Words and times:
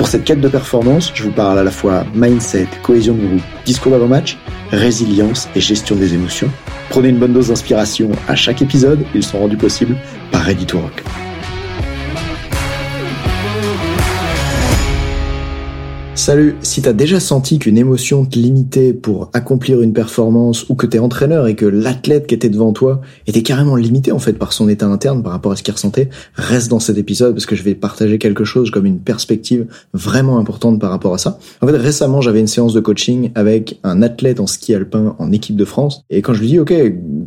Pour 0.00 0.08
cette 0.08 0.24
quête 0.24 0.40
de 0.40 0.48
performance, 0.48 1.12
je 1.14 1.24
vous 1.24 1.30
parle 1.30 1.58
à 1.58 1.62
la 1.62 1.70
fois 1.70 2.06
mindset, 2.14 2.68
cohésion 2.82 3.12
de 3.12 3.26
groupe, 3.26 3.42
discours 3.66 3.92
d'avant-match, 3.92 4.38
résilience 4.70 5.46
et 5.54 5.60
gestion 5.60 5.94
des 5.94 6.14
émotions. 6.14 6.50
Prenez 6.88 7.10
une 7.10 7.18
bonne 7.18 7.34
dose 7.34 7.48
d'inspiration 7.48 8.10
à 8.26 8.34
chaque 8.34 8.62
épisode, 8.62 9.04
ils 9.14 9.22
sont 9.22 9.40
rendus 9.40 9.58
possibles 9.58 9.98
par 10.32 10.40
Ready 10.40 10.64
Rock. 10.72 11.04
Salut, 16.30 16.54
si 16.62 16.80
t'as 16.80 16.92
déjà 16.92 17.18
senti 17.18 17.58
qu'une 17.58 17.76
émotion 17.76 18.24
te 18.24 18.38
limitait 18.38 18.92
pour 18.92 19.30
accomplir 19.32 19.82
une 19.82 19.92
performance 19.92 20.64
ou 20.68 20.76
que 20.76 20.86
t'es 20.86 21.00
entraîneur 21.00 21.48
et 21.48 21.56
que 21.56 21.66
l'athlète 21.66 22.28
qui 22.28 22.36
était 22.36 22.48
devant 22.48 22.72
toi 22.72 23.00
était 23.26 23.42
carrément 23.42 23.74
limité 23.74 24.12
en 24.12 24.20
fait 24.20 24.34
par 24.34 24.52
son 24.52 24.68
état 24.68 24.86
interne 24.86 25.24
par 25.24 25.32
rapport 25.32 25.50
à 25.50 25.56
ce 25.56 25.64
qu'il 25.64 25.74
ressentait, 25.74 26.08
reste 26.34 26.70
dans 26.70 26.78
cet 26.78 26.98
épisode 26.98 27.34
parce 27.34 27.46
que 27.46 27.56
je 27.56 27.64
vais 27.64 27.74
partager 27.74 28.18
quelque 28.18 28.44
chose 28.44 28.70
comme 28.70 28.86
une 28.86 29.00
perspective 29.00 29.66
vraiment 29.92 30.38
importante 30.38 30.78
par 30.78 30.90
rapport 30.90 31.14
à 31.14 31.18
ça. 31.18 31.40
En 31.62 31.66
fait, 31.66 31.76
récemment, 31.76 32.20
j'avais 32.20 32.38
une 32.38 32.46
séance 32.46 32.74
de 32.74 32.80
coaching 32.80 33.32
avec 33.34 33.80
un 33.82 34.00
athlète 34.00 34.38
en 34.38 34.46
ski 34.46 34.72
alpin 34.72 35.16
en 35.18 35.32
équipe 35.32 35.56
de 35.56 35.64
France 35.64 36.04
et 36.10 36.22
quand 36.22 36.32
je 36.32 36.42
lui 36.42 36.46
dis 36.46 36.60
OK, 36.60 36.72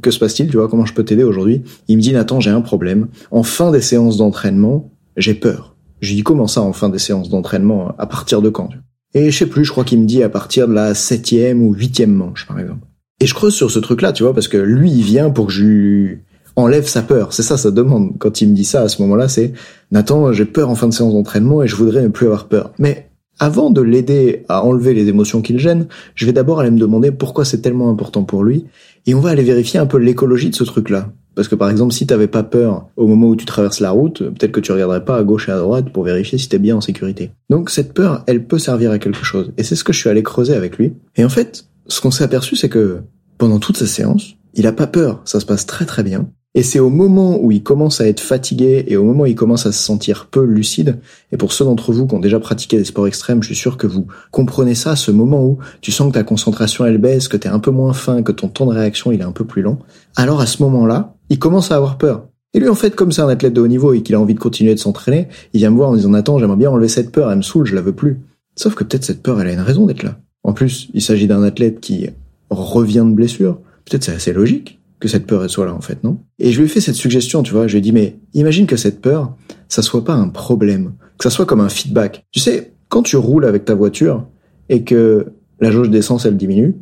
que 0.02 0.12
se 0.12 0.20
passe-t-il, 0.20 0.50
tu 0.50 0.56
vois 0.56 0.70
comment 0.70 0.86
je 0.86 0.94
peux 0.94 1.04
t'aider 1.04 1.26
aujourd'hui 1.26 1.62
Il 1.90 1.98
me 1.98 2.02
dit 2.02 2.14
Nathan, 2.14 2.40
j'ai 2.40 2.52
un 2.52 2.62
problème. 2.62 3.08
En 3.32 3.44
fin 3.44 3.70
des 3.70 3.82
séances 3.82 4.16
d'entraînement, 4.16 4.90
j'ai 5.18 5.34
peur. 5.34 5.76
Je 6.00 6.08
lui 6.08 6.16
dis 6.16 6.24
comment 6.24 6.48
ça 6.48 6.62
en 6.62 6.72
fin 6.72 6.88
des 6.88 7.00
séances 7.00 7.28
d'entraînement 7.28 7.94
À 7.98 8.08
partir 8.08 8.42
de 8.42 8.48
quand 8.48 8.70
Et 9.14 9.30
je 9.32 9.38
sais 9.38 9.46
plus, 9.46 9.66
je 9.66 9.72
crois 9.72 9.84
qu'il 9.84 10.00
me 10.00 10.06
dit 10.06 10.24
à 10.24 10.30
partir 10.30 10.68
de 10.68 10.74
la 10.74 10.96
septième 10.96 11.62
ou 11.62 11.74
huitième 11.74 12.14
manche, 12.14 12.48
par 12.48 12.60
exemple. 12.60 12.86
Et 13.20 13.28
je 13.28 13.34
creuse 13.34 13.54
sur 13.54 13.70
ce 13.70 13.80
truc-là, 13.80 14.12
tu 14.12 14.24
vois, 14.24 14.34
parce 14.34 14.48
que 14.48 14.58
lui, 14.58 14.92
il 14.92 15.04
vient 15.04 15.30
pour 15.30 15.48
que 15.48 15.54
je 15.54 15.64
lui 15.64 16.18
enlève 16.56 16.88
sa 16.88 17.02
peur. 17.02 17.34
C'est 17.34 17.44
ça 17.44 17.58
sa 17.58 17.72
demande. 17.72 18.18
Quand 18.18 18.42
il 18.42 18.50
me 18.50 18.56
dit 18.56 18.66
ça 18.66 18.82
à 18.82 18.90
ce 18.90 19.02
moment-là, 19.02 19.28
c'est 19.28 19.54
Nathan, 19.92 20.32
j'ai 20.32 20.46
peur 20.46 20.70
en 20.70 20.76
fin 20.76 20.88
de 20.88 20.94
séance 20.94 21.14
d'entraînement 21.14 21.64
et 21.64 21.68
je 21.68 21.76
voudrais 21.76 22.02
ne 22.02 22.10
plus 22.10 22.26
avoir 22.26 22.48
peur. 22.48 22.72
Mais 22.80 23.10
avant 23.40 23.72
de 23.72 23.82
l'aider 23.82 24.46
à 24.50 24.64
enlever 24.64 24.94
les 24.94 25.08
émotions 25.08 25.42
qui 25.42 25.54
le 25.54 25.60
gênent, 25.60 25.88
je 26.16 26.26
vais 26.26 26.34
d'abord 26.34 26.60
aller 26.60 26.72
me 26.72 26.78
demander 26.78 27.12
pourquoi 27.12 27.46
c'est 27.46 27.62
tellement 27.62 27.90
important 27.90 28.24
pour 28.24 28.44
lui, 28.44 28.66
et 29.06 29.16
on 29.16 29.20
va 29.20 29.32
aller 29.32 29.44
vérifier 29.44 29.80
un 29.80 29.86
peu 29.86 29.98
l'écologie 29.98 30.50
de 30.50 30.56
ce 30.56 30.64
truc-là. 30.64 31.12
Parce 31.36 31.48
que 31.48 31.56
par 31.56 31.70
exemple, 31.70 31.94
si 31.94 32.06
t'avais 32.06 32.28
pas 32.28 32.44
peur 32.44 32.88
au 32.96 33.08
moment 33.08 33.28
où 33.28 33.36
tu 33.36 33.46
traverses 33.46 33.80
la 33.80 33.92
route, 33.92 34.20
peut-être 34.20 34.52
que 34.52 34.60
tu 34.60 34.72
regarderais 34.72 35.04
pas 35.04 35.18
à 35.18 35.24
gauche 35.24 35.50
et 35.50 35.52
à 35.52 35.58
droite 35.58 35.92
pour 35.92 36.04
vérifier 36.04 36.38
si 36.38 36.50
t'es 36.50 36.60
bien 36.60 36.76
en 36.76 36.82
sécurité. 36.82 37.32
Donc 37.50 37.70
cette 37.70 37.94
peur, 37.94 38.24
elle 38.28 38.46
peut 38.46 38.60
servir 38.60 38.92
à 38.92 39.00
quelque 39.00 39.24
chose. 39.24 39.52
Et 39.58 39.64
c'est 39.64 39.76
ce 39.76 39.84
que 39.84 39.94
je 39.94 40.00
suis 40.00 40.10
allé 40.10 40.24
creuser 40.24 40.56
avec 40.56 40.78
lui. 40.78 40.94
Et 41.16 41.26
en 41.26 41.30
fait, 41.30 41.66
ce 41.88 42.02
qu'on 42.02 42.12
s'est 42.12 42.24
aperçu, 42.24 42.56
c'est 42.56 42.70
que 42.70 43.02
pendant 43.38 43.60
toute 43.60 43.78
sa 43.78 43.88
séance, 43.88 44.36
il 44.54 44.68
a 44.68 44.72
pas 44.72 44.88
peur. 44.88 45.22
Ça 45.26 45.40
se 45.40 45.46
passe 45.46 45.66
très 45.66 45.86
très 45.86 46.04
bien. 46.04 46.30
Et 46.56 46.62
c'est 46.62 46.80
au 46.80 46.90
moment 46.90 47.40
où 47.42 47.52
il 47.52 47.64
commence 47.64 48.00
à 48.00 48.08
être 48.08 48.20
fatigué 48.20 48.86
et 48.88 48.96
au 48.96 49.04
moment 49.04 49.24
où 49.24 49.26
il 49.26 49.36
commence 49.36 49.66
à 49.66 49.72
se 49.72 49.84
sentir 49.84 50.28
peu 50.30 50.44
lucide, 50.44 51.00
et 51.32 51.38
pour 51.38 51.52
ceux 51.52 51.66
d'entre 51.66 51.92
vous 51.92 52.06
qui 52.06 52.14
ont 52.14 52.20
déjà 52.20 52.40
pratiqué 52.40 52.78
des 52.78 52.84
sports 52.84 53.08
extrêmes, 53.08 53.42
je 53.42 53.48
suis 53.48 53.56
sûr 53.56 53.76
que 53.76 53.88
vous 53.88 54.06
comprenez 54.30 54.76
ça, 54.76 54.96
ce 54.96 55.10
moment 55.10 55.44
où 55.44 55.58
tu 55.82 55.92
sens 55.92 56.10
que 56.10 56.14
ta 56.14 56.24
concentration 56.24 56.86
elle 56.86 57.00
baisse, 57.00 57.28
que 57.28 57.38
tu 57.38 57.48
es 57.48 57.52
un 57.52 57.60
peu 57.60 57.72
moins 57.72 57.94
fin, 57.94 58.22
que 58.22 58.32
ton 58.32 58.50
temps 58.50 58.68
de 58.68 58.74
réaction 58.74 59.12
il 59.12 59.22
est 59.22 59.26
un 59.26 59.32
peu 59.32 59.46
plus 59.46 59.64
lent, 59.64 59.80
alors 60.16 60.42
à 60.42 60.46
ce 60.46 60.62
moment-là, 60.62 61.16
il 61.30 61.40
commence 61.40 61.72
à 61.72 61.76
avoir 61.76 61.98
peur. 61.98 62.28
Et 62.54 62.60
lui, 62.60 62.70
en 62.70 62.76
fait, 62.76 62.96
comme 62.96 63.12
c'est 63.12 63.22
un 63.22 63.30
athlète 63.30 63.54
de 63.54 63.62
haut 63.62 63.68
niveau 63.68 63.94
et 63.94 64.04
qu'il 64.04 64.14
a 64.14 64.20
envie 64.20 64.36
de 64.36 64.40
continuer 64.40 64.76
de 64.76 64.80
s'entraîner, 64.80 65.28
il 65.54 65.58
vient 65.58 65.72
me 65.72 65.76
voir 65.76 65.90
en 65.90 65.96
disant, 65.96 66.14
attends, 66.14 66.38
j'aimerais 66.38 66.58
bien 66.58 66.70
enlever 66.70 66.88
cette 66.88 67.12
peur, 67.12 67.32
elle 67.32 67.38
me 67.38 67.42
saoule, 67.42 67.66
je 67.66 67.74
la 67.74 67.82
veux 67.82 67.94
plus. 67.94 68.20
Sauf 68.56 68.76
que 68.76 68.84
peut-être 68.84 69.04
cette 69.04 69.24
peur, 69.24 69.42
elle 69.42 69.48
a 69.48 69.54
une 69.54 69.60
raison 69.60 69.88
d'être 69.88 70.04
là. 70.04 70.20
En 70.44 70.54
plus, 70.54 70.90
il 70.94 71.02
s'agit 71.02 71.26
d'un 71.26 71.42
athlète 71.42 71.80
qui 71.80 72.10
revient 72.52 73.06
de 73.08 73.16
blessure. 73.16 73.58
Peut-être 73.86 74.04
c'est 74.04 74.14
assez 74.14 74.34
logique 74.34 74.83
que 75.04 75.10
cette 75.10 75.28
peur 75.28 75.44
elle 75.44 75.50
soit 75.50 75.66
là 75.66 75.74
en 75.74 75.82
fait, 75.82 76.02
non? 76.06 76.20
Et 76.40 76.54
je 76.54 76.60
lui 76.60 76.66
ai 76.66 76.70
fait 76.70 76.80
cette 76.80 76.96
suggestion, 76.96 77.44
tu 77.44 77.52
vois, 77.52 77.68
je 77.68 77.74
lui 77.74 77.80
ai 77.80 77.82
dit 77.82 77.92
mais 77.92 78.16
imagine 78.34 78.66
que 78.66 78.78
cette 78.78 79.02
peur, 79.02 79.36
ça 79.68 79.82
soit 79.82 80.06
pas 80.06 80.14
un 80.14 80.30
problème, 80.30 80.94
que 81.18 81.26
ça 81.26 81.30
soit 81.30 81.46
comme 81.46 81.60
un 81.60 81.68
feedback. 81.68 82.26
Tu 82.32 82.40
sais, 82.40 82.72
quand 82.88 83.04
tu 83.04 83.18
roules 83.18 83.44
avec 83.44 83.66
ta 83.66 83.76
voiture 83.76 84.26
et 84.70 84.86
que 84.86 85.34
la 85.60 85.72
jauge 85.72 85.90
d'essence 85.90 86.26
elle 86.26 86.38
diminue, 86.38 86.78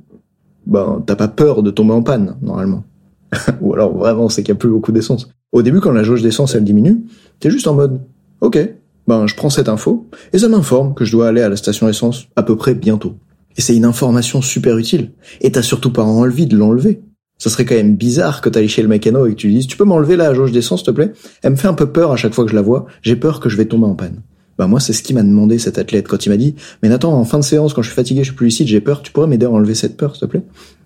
ben 0.67 1.01
t'as 1.03 1.15
pas 1.15 1.29
peur 1.29 1.63
de 1.63 1.71
tomber 1.71 1.93
en 1.93 2.03
panne 2.03 2.37
normalement. 2.43 2.83
Ou 3.61 3.73
alors 3.73 3.97
vraiment 3.97 4.29
c'est 4.29 4.43
qu'il 4.43 4.53
y 4.53 4.55
a 4.55 4.59
plus 4.59 4.69
beaucoup 4.69 4.91
d'essence. 4.91 5.27
Au 5.51 5.63
début 5.63 5.79
quand 5.79 5.91
la 5.91 6.03
jauge 6.03 6.21
d'essence 6.21 6.53
elle 6.53 6.63
diminue, 6.63 7.03
t'es 7.39 7.49
juste 7.49 7.65
en 7.65 7.73
mode 7.73 8.01
OK, 8.41 8.59
ben 9.07 9.25
je 9.25 9.33
prends 9.33 9.49
cette 9.49 9.67
info 9.67 10.07
et 10.31 10.37
ça 10.37 10.47
m'informe 10.47 10.93
que 10.93 11.05
je 11.05 11.11
dois 11.11 11.27
aller 11.27 11.41
à 11.41 11.49
la 11.49 11.55
station 11.55 11.89
essence 11.89 12.27
à 12.35 12.43
peu 12.43 12.55
près 12.55 12.75
bientôt. 12.75 13.15
Et 13.57 13.61
c'est 13.61 13.75
une 13.75 13.83
information 13.83 14.43
super 14.43 14.77
utile. 14.77 15.11
Et 15.41 15.51
t'as 15.51 15.63
surtout 15.63 15.91
pas 15.91 16.03
envie 16.03 16.45
de 16.45 16.55
l'enlever 16.55 17.01
ça 17.41 17.49
serait 17.49 17.65
quand 17.65 17.73
même 17.73 17.95
bizarre 17.95 18.39
que 18.39 18.49
t'ailles 18.49 18.67
chez 18.67 18.83
le 18.83 18.87
mécano 18.87 19.25
et 19.25 19.31
que 19.31 19.35
tu 19.35 19.47
lui 19.47 19.55
dises 19.55 19.65
tu 19.65 19.75
peux 19.75 19.83
m'enlever 19.83 20.15
la 20.15 20.31
jauge 20.35 20.51
d'essence 20.51 20.81
s'il 20.81 20.85
te 20.85 20.91
plaît? 20.91 21.11
Elle 21.41 21.53
me 21.53 21.55
fait 21.55 21.67
un 21.67 21.73
peu 21.73 21.91
peur 21.91 22.11
à 22.11 22.15
chaque 22.15 22.35
fois 22.35 22.43
que 22.45 22.51
je 22.51 22.55
la 22.55 22.61
vois. 22.61 22.85
J'ai 23.01 23.15
peur 23.15 23.39
que 23.39 23.49
je 23.49 23.57
vais 23.57 23.65
tomber 23.65 23.87
en 23.87 23.95
panne. 23.95 24.21
Bah 24.59 24.67
moi 24.67 24.79
c'est 24.79 24.93
ce 24.93 25.01
qui 25.01 25.15
m'a 25.15 25.23
demandé 25.23 25.57
cet 25.57 25.79
athlète 25.79 26.07
quand 26.07 26.23
il 26.23 26.29
m'a 26.29 26.37
dit 26.37 26.53
mais 26.83 26.89
Nathan 26.89 27.11
en 27.11 27.25
fin 27.25 27.39
de 27.39 27.43
séance 27.43 27.73
quand 27.73 27.81
je 27.81 27.87
suis 27.87 27.95
fatigué 27.95 28.19
je 28.19 28.29
suis 28.29 28.35
plus 28.35 28.45
lucide 28.45 28.67
j'ai 28.67 28.79
peur 28.79 29.01
tu 29.01 29.11
pourrais 29.11 29.25
m'aider 29.25 29.47
à 29.47 29.49
enlever 29.49 29.73
cette 29.73 29.97
peur 29.97 30.15
s'il 30.15 30.27
te 30.27 30.31
plaît? 30.31 30.43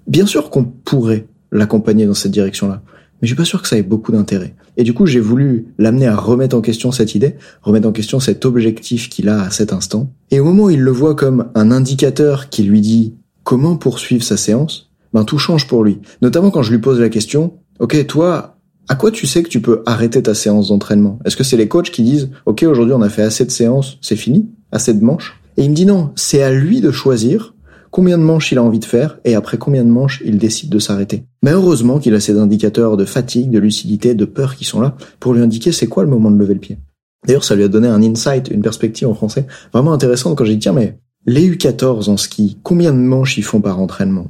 Bien 0.08 0.26
sûr 0.26 0.50
qu'on 0.50 0.64
pourrait 0.64 1.28
l'accompagner 1.52 2.06
dans 2.06 2.14
cette 2.14 2.32
direction-là 2.32 2.82
mais 3.22 3.28
je 3.28 3.34
suis 3.34 3.38
pas 3.38 3.44
sûr 3.44 3.62
que 3.62 3.68
ça 3.68 3.78
ait 3.78 3.84
beaucoup 3.84 4.12
d'intérêt. 4.12 4.56
Et 4.76 4.84
du 4.84 4.94
coup, 4.94 5.06
j'ai 5.06 5.22
voulu 5.22 5.68
l'amener 5.78 6.06
à 6.06 6.18
remettre 6.18 6.54
en 6.54 6.60
question 6.60 6.92
cette 6.92 7.16
idée, 7.16 7.36
remettre 7.62 7.88
en 7.88 7.94
question 7.94 8.20
cet 8.20 8.44
objectif 8.44 9.08
qu'il 9.08 9.30
a 9.30 9.44
à 9.44 9.52
cet 9.52 9.72
instant. 9.72 10.12
Et 10.32 10.42
au 10.42 10.44
moment 10.44 10.66
où 10.66 10.70
il 10.70 10.82
le 10.82 10.92
voit 10.92 11.16
comme 11.16 11.48
un 11.56 11.72
indicateur 11.72 12.50
qui 12.50 12.64
lui 12.64 12.82
dit 12.82 13.14
comment 13.46 13.78
poursuivre 13.78 14.22
sa 14.22 14.36
séance, 14.36 14.92
ben 15.16 15.24
tout 15.24 15.38
change 15.38 15.66
pour 15.66 15.86
lui. 15.86 16.00
Notamment 16.22 16.52
quand 16.52 16.62
je 16.62 16.72
lui 16.72 16.80
pose 16.80 17.00
la 17.00 17.08
question, 17.08 17.54
ok, 17.80 18.06
toi, 18.06 18.58
à 18.90 18.96
quoi 18.96 19.12
tu 19.12 19.26
sais 19.26 19.44
que 19.44 19.50
tu 19.50 19.62
peux 19.62 19.82
arrêter 19.86 20.22
ta 20.22 20.36
séance 20.36 20.68
d'entraînement? 20.68 21.20
Est-ce 21.24 21.38
que 21.38 21.46
c'est 21.46 21.56
les 21.56 21.70
coachs 21.70 21.90
qui 21.90 22.04
disent, 22.04 22.32
ok, 22.46 22.64
aujourd'hui 22.64 22.94
on 22.94 23.02
a 23.02 23.08
fait 23.08 23.22
assez 23.22 23.46
de 23.46 23.50
séances, 23.50 23.98
c'est 24.02 24.18
fini, 24.18 24.50
assez 24.74 24.94
de 24.94 25.02
manches? 25.02 25.42
Et 25.56 25.64
il 25.64 25.70
me 25.70 25.76
dit 25.76 25.86
non, 25.86 26.12
c'est 26.16 26.44
à 26.44 26.52
lui 26.52 26.82
de 26.82 26.92
choisir 26.92 27.56
combien 27.92 28.18
de 28.18 28.24
manches 28.24 28.52
il 28.52 28.58
a 28.58 28.64
envie 28.64 28.80
de 28.80 28.86
faire 28.86 29.20
et 29.24 29.36
après 29.36 29.58
combien 29.58 29.86
de 29.86 29.90
manches 29.90 30.22
il 30.26 30.38
décide 30.38 30.70
de 30.70 30.80
s'arrêter. 30.80 31.24
Mais 31.44 31.52
heureusement 31.52 32.00
qu'il 32.00 32.14
a 32.14 32.20
ces 32.20 32.38
indicateurs 32.38 32.98
de 32.98 33.06
fatigue, 33.06 33.52
de 33.52 33.60
lucidité, 33.60 34.16
de 34.16 34.26
peur 34.26 34.58
qui 34.58 34.66
sont 34.66 34.82
là 34.82 34.98
pour 35.22 35.34
lui 35.34 35.42
indiquer 35.42 35.72
c'est 35.72 35.88
quoi 35.88 36.04
le 36.04 36.10
moment 36.10 36.30
de 36.30 36.38
lever 36.38 36.56
le 36.56 36.60
pied. 36.60 36.78
D'ailleurs, 37.26 37.46
ça 37.46 37.56
lui 37.56 37.64
a 37.64 37.70
donné 37.70 37.88
un 37.88 38.04
insight, 38.04 38.50
une 38.50 38.62
perspective 38.62 39.08
en 39.08 39.14
français 39.14 39.48
vraiment 39.72 39.94
intéressante 39.94 40.38
quand 40.38 40.44
j'ai 40.44 40.56
dit 40.56 40.60
tiens 40.60 40.74
mais 40.74 41.00
les 41.26 41.50
U14 41.50 42.10
en 42.10 42.18
ski, 42.18 42.58
combien 42.64 42.92
de 42.92 42.98
manches 42.98 43.38
ils 43.38 43.44
font 43.46 43.62
par 43.62 43.80
entraînement? 43.80 44.28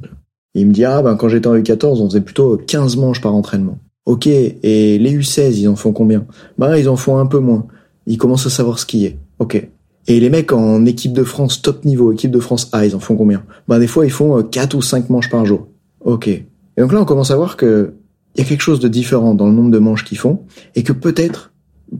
Il 0.60 0.66
me 0.66 0.72
dit 0.72 0.84
ah 0.84 1.02
ben 1.02 1.16
quand 1.16 1.28
j'étais 1.28 1.46
en 1.46 1.54
U14 1.54 2.00
on 2.00 2.08
faisait 2.08 2.20
plutôt 2.20 2.56
15 2.56 2.96
manches 2.96 3.20
par 3.20 3.34
entraînement. 3.34 3.78
Ok, 4.06 4.26
et 4.26 4.98
les 4.98 5.18
U16 5.18 5.58
ils 5.58 5.68
en 5.68 5.76
font 5.76 5.92
combien? 5.92 6.26
Ben 6.58 6.76
ils 6.76 6.88
en 6.88 6.96
font 6.96 7.18
un 7.18 7.26
peu 7.26 7.38
moins. 7.38 7.66
Ils 8.06 8.18
commencent 8.18 8.46
à 8.46 8.50
savoir 8.50 8.78
skier. 8.78 9.18
Ok. 9.38 9.68
Et 10.08 10.20
les 10.20 10.30
mecs 10.30 10.52
en 10.52 10.86
équipe 10.86 11.12
de 11.12 11.24
France 11.24 11.60
top 11.60 11.84
niveau, 11.84 12.12
équipe 12.12 12.30
de 12.30 12.38
France 12.38 12.68
A, 12.72 12.86
ils 12.86 12.94
en 12.94 13.00
font 13.00 13.16
combien? 13.16 13.42
Ben 13.68 13.78
des 13.78 13.86
fois 13.86 14.06
ils 14.06 14.12
font 14.12 14.42
4 14.42 14.74
euh, 14.74 14.78
ou 14.78 14.82
5 14.82 15.10
manches 15.10 15.30
par 15.30 15.44
jour. 15.44 15.68
Ok. 16.04 16.28
Et 16.28 16.44
donc 16.78 16.92
là 16.92 17.00
on 17.00 17.04
commence 17.04 17.30
à 17.30 17.36
voir 17.36 17.56
que 17.56 17.94
il 18.34 18.40
y 18.40 18.44
a 18.44 18.48
quelque 18.48 18.60
chose 18.60 18.80
de 18.80 18.88
différent 18.88 19.34
dans 19.34 19.46
le 19.46 19.52
nombre 19.52 19.70
de 19.70 19.78
manches 19.78 20.04
qu'ils 20.04 20.18
font 20.18 20.40
et 20.74 20.82
que 20.82 20.92
peut-être 20.92 21.52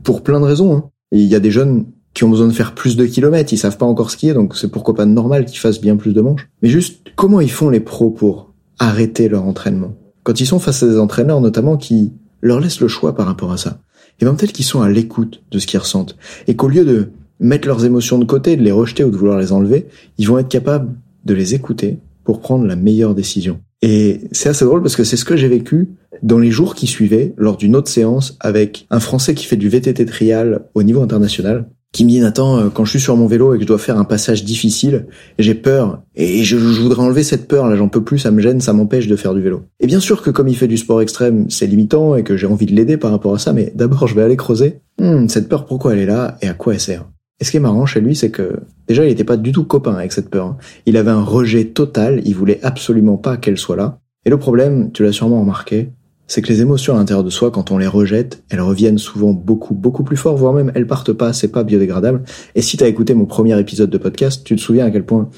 pour 0.03 0.23
plein 0.23 0.39
de 0.39 0.45
raisons, 0.45 0.75
hein, 0.75 0.89
il 1.11 1.25
y 1.25 1.35
a 1.35 1.39
des 1.39 1.51
jeunes 1.51 1.85
qui 2.13 2.23
ont 2.23 2.29
besoin 2.29 2.47
de 2.47 2.53
faire 2.53 2.73
plus 2.73 2.95
de 2.95 3.05
kilomètres, 3.05 3.53
ils 3.53 3.57
savent 3.57 3.77
pas 3.77 3.85
encore 3.85 4.09
skier, 4.09 4.33
donc 4.33 4.55
c'est 4.55 4.69
pourquoi 4.71 4.95
pas 4.95 5.05
normal 5.05 5.45
qu'ils 5.45 5.59
fassent 5.59 5.81
bien 5.81 5.97
plus 5.97 6.13
de 6.13 6.21
manches. 6.21 6.49
Mais 6.61 6.69
juste, 6.69 7.07
comment 7.15 7.41
ils 7.41 7.51
font 7.51 7.69
les 7.69 7.79
pros 7.79 8.09
pour 8.09 8.46
arrêter 8.79 9.29
leur 9.29 9.43
entraînement 9.43 9.95
Quand 10.23 10.39
ils 10.39 10.45
sont 10.45 10.59
face 10.59 10.83
à 10.83 10.87
des 10.87 10.99
entraîneurs 10.99 11.41
notamment 11.41 11.77
qui 11.77 12.13
leur 12.41 12.59
laissent 12.59 12.81
le 12.81 12.87
choix 12.87 13.15
par 13.15 13.25
rapport 13.25 13.51
à 13.51 13.57
ça, 13.57 13.79
et 14.19 14.25
bien 14.25 14.33
peut-être 14.35 14.53
qu'ils 14.53 14.65
sont 14.65 14.81
à 14.81 14.89
l'écoute 14.89 15.43
de 15.51 15.59
ce 15.59 15.67
qu'ils 15.67 15.79
ressentent, 15.79 16.15
et 16.47 16.55
qu'au 16.55 16.67
lieu 16.67 16.85
de 16.85 17.09
mettre 17.39 17.67
leurs 17.67 17.85
émotions 17.85 18.17
de 18.17 18.25
côté, 18.25 18.55
de 18.55 18.63
les 18.63 18.71
rejeter 18.71 19.03
ou 19.03 19.11
de 19.11 19.17
vouloir 19.17 19.39
les 19.39 19.51
enlever, 19.51 19.87
ils 20.17 20.27
vont 20.27 20.39
être 20.39 20.49
capables 20.49 20.93
de 21.25 21.33
les 21.33 21.53
écouter 21.53 21.99
pour 22.23 22.39
prendre 22.39 22.65
la 22.65 22.75
meilleure 22.75 23.15
décision. 23.15 23.59
Et 23.81 24.21
c'est 24.31 24.49
assez 24.49 24.65
drôle 24.65 24.81
parce 24.81 24.95
que 24.95 25.03
c'est 25.03 25.17
ce 25.17 25.25
que 25.25 25.37
j'ai 25.37 25.47
vécu 25.47 25.89
dans 26.23 26.39
les 26.39 26.49
jours 26.49 26.73
qui 26.73 26.87
suivaient 26.87 27.33
lors 27.37 27.57
d'une 27.57 27.75
autre 27.75 27.89
séance 27.89 28.35
avec 28.39 28.87
un 28.89 28.99
Français 28.99 29.35
qui 29.35 29.45
fait 29.45 29.55
du 29.55 29.69
VTT 29.69 30.05
trial 30.05 30.65
au 30.73 30.81
niveau 30.81 31.01
international 31.01 31.69
qui 31.97 32.05
me 32.05 32.09
dit 32.09 32.19
Nathan, 32.19 32.59
euh, 32.59 32.69
quand 32.69 32.85
je 32.85 32.91
suis 32.91 32.99
sur 32.99 33.17
mon 33.17 33.27
vélo 33.27 33.53
et 33.53 33.57
que 33.57 33.63
je 33.63 33.67
dois 33.67 33.79
faire 33.79 33.97
un 33.97 34.03
passage 34.03 34.43
difficile, 34.43 35.07
j'ai 35.39 35.55
peur 35.55 36.03
et 36.15 36.43
je, 36.43 36.55
voudrais 36.55 37.01
enlever 37.01 37.23
cette 37.23 37.47
peur. 37.47 37.67
Là, 37.67 37.75
j'en 37.75 37.89
peux 37.89 38.03
plus, 38.03 38.19
ça 38.19 38.29
me 38.31 38.39
gêne, 38.39 38.61
ça 38.61 38.71
m'empêche 38.71 39.07
de 39.07 39.15
faire 39.15 39.33
du 39.33 39.41
vélo. 39.41 39.63
Et 39.79 39.87
bien 39.87 39.99
sûr 39.99 40.21
que 40.21 40.29
comme 40.29 40.47
il 40.47 40.55
fait 40.55 40.67
du 40.67 40.77
sport 40.77 41.01
extrême, 41.01 41.49
c'est 41.49 41.65
limitant 41.65 42.15
et 42.15 42.23
que 42.23 42.37
j'ai 42.37 42.47
envie 42.47 42.67
de 42.67 42.73
l'aider 42.73 42.97
par 42.97 43.11
rapport 43.11 43.33
à 43.33 43.39
ça, 43.39 43.51
mais 43.51 43.73
d'abord 43.75 44.07
je 44.07 44.15
vais 44.15 44.21
aller 44.21 44.37
creuser. 44.37 44.79
Hmm, 44.99 45.27
cette 45.27 45.49
peur, 45.49 45.65
pourquoi 45.65 45.93
elle 45.93 45.99
est 45.99 46.05
là 46.05 46.37
et 46.41 46.47
à 46.47 46.53
quoi 46.53 46.75
elle 46.75 46.79
sert? 46.79 47.05
Et 47.39 47.43
ce 47.43 47.51
qui 47.51 47.57
est 47.57 47.61
marrant 47.61 47.85
chez 47.85 47.99
lui, 47.99 48.15
c'est 48.15 48.31
que 48.31 48.59
déjà, 48.87 49.03
il 49.03 49.09
n'était 49.09 49.23
pas 49.23 49.37
du 49.37 49.51
tout 49.51 49.63
copain 49.63 49.95
avec 49.95 50.11
cette 50.11 50.29
peur. 50.29 50.45
Hein. 50.45 50.57
Il 50.85 50.97
avait 50.97 51.11
un 51.11 51.23
rejet 51.23 51.65
total, 51.65 52.21
il 52.25 52.35
voulait 52.35 52.59
absolument 52.63 53.17
pas 53.17 53.37
qu'elle 53.37 53.57
soit 53.57 53.75
là. 53.75 53.99
Et 54.25 54.29
le 54.29 54.37
problème, 54.37 54.91
tu 54.91 55.03
l'as 55.03 55.11
sûrement 55.13 55.39
remarqué, 55.39 55.89
c'est 56.27 56.41
que 56.41 56.49
les 56.49 56.61
émotions 56.61 56.93
à 56.93 56.97
l'intérieur 56.97 57.23
de 57.23 57.29
soi, 57.29 57.51
quand 57.51 57.71
on 57.71 57.77
les 57.77 57.87
rejette, 57.87 58.43
elles 58.49 58.61
reviennent 58.61 58.97
souvent 58.97 59.31
beaucoup, 59.31 59.73
beaucoup 59.73 60.03
plus 60.03 60.17
fort, 60.17 60.37
voire 60.37 60.53
même 60.53 60.71
elles 60.75 60.87
partent 60.87 61.13
pas, 61.13 61.33
c'est 61.33 61.47
pas 61.47 61.63
biodégradable. 61.63 62.23
Et 62.55 62.61
si 62.61 62.77
t'as 62.77 62.87
écouté 62.87 63.13
mon 63.13 63.25
premier 63.25 63.57
épisode 63.59 63.89
de 63.89 63.97
podcast, 63.97 64.43
tu 64.43 64.55
te 64.55 64.61
souviens 64.61 64.85
à 64.85 64.91
quel 64.91 65.05
point, 65.05 65.29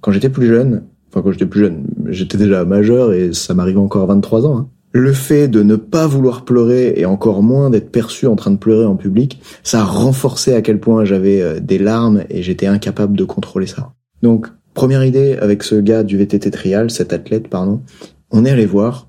quand 0.00 0.12
j'étais 0.12 0.30
plus 0.30 0.46
jeune, 0.46 0.84
enfin 1.10 1.22
quand 1.22 1.32
j'étais 1.32 1.46
plus 1.46 1.60
jeune, 1.60 1.84
j'étais 2.06 2.38
déjà 2.38 2.64
majeur 2.64 3.12
et 3.12 3.32
ça 3.32 3.54
m'arrivait 3.54 3.80
encore 3.80 4.02
à 4.02 4.06
23 4.06 4.46
ans, 4.46 4.58
hein, 4.58 4.68
le 4.92 5.12
fait 5.12 5.48
de 5.48 5.62
ne 5.62 5.76
pas 5.76 6.06
vouloir 6.06 6.44
pleurer 6.44 6.94
et 6.96 7.04
encore 7.04 7.42
moins 7.42 7.68
d'être 7.68 7.90
perçu 7.90 8.26
en 8.26 8.36
train 8.36 8.50
de 8.50 8.56
pleurer 8.56 8.86
en 8.86 8.96
public, 8.96 9.40
ça 9.62 9.82
a 9.82 9.84
renforcé 9.84 10.54
à 10.54 10.62
quel 10.62 10.80
point 10.80 11.04
j'avais 11.04 11.42
euh, 11.42 11.60
des 11.60 11.78
larmes 11.78 12.24
et 12.30 12.42
j'étais 12.42 12.66
incapable 12.66 13.16
de 13.16 13.24
contrôler 13.24 13.66
ça. 13.66 13.92
Donc, 14.22 14.46
première 14.72 15.04
idée 15.04 15.36
avec 15.40 15.62
ce 15.64 15.74
gars 15.74 16.02
du 16.02 16.16
VTT 16.16 16.50
trial, 16.50 16.90
cet 16.90 17.12
athlète, 17.12 17.48
pardon, 17.48 17.82
on 18.30 18.44
est 18.44 18.50
allé 18.50 18.64
voir 18.64 19.05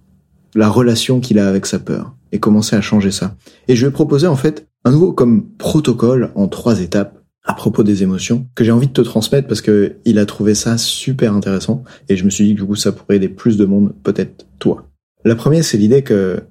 la 0.57 0.69
relation 0.69 1.19
qu'il 1.19 1.39
a 1.39 1.47
avec 1.47 1.65
sa 1.65 1.79
peur 1.79 2.15
et 2.31 2.39
commencer 2.39 2.75
à 2.75 2.81
changer 2.81 3.11
ça. 3.11 3.35
Et 3.67 3.75
je 3.75 3.85
vais 3.85 3.91
proposer 3.91 4.27
en 4.27 4.35
fait 4.35 4.67
un 4.83 4.91
nouveau 4.91 5.13
comme 5.13 5.45
protocole 5.57 6.31
en 6.35 6.47
trois 6.47 6.81
étapes 6.81 7.19
à 7.43 7.53
propos 7.53 7.83
des 7.83 8.03
émotions 8.03 8.47
que 8.55 8.63
j'ai 8.63 8.71
envie 8.71 8.87
de 8.87 8.93
te 8.93 9.01
transmettre 9.01 9.47
parce 9.47 9.61
que 9.61 9.95
il 10.03 10.19
a 10.19 10.25
trouvé 10.25 10.55
ça 10.55 10.77
super 10.77 11.33
intéressant 11.33 11.83
et 12.09 12.17
je 12.17 12.25
me 12.25 12.29
suis 12.29 12.45
dit 12.45 12.55
que 12.55 12.61
du 12.61 12.67
coup 12.67 12.75
ça 12.75 12.91
pourrait 12.91 13.17
aider 13.17 13.29
plus 13.29 13.55
de 13.55 13.65
monde, 13.65 13.93
peut-être 14.03 14.45
toi. 14.59 14.87
La 15.23 15.35
première, 15.35 15.63
c'est 15.63 15.77
l'idée 15.77 16.01
que 16.01 16.41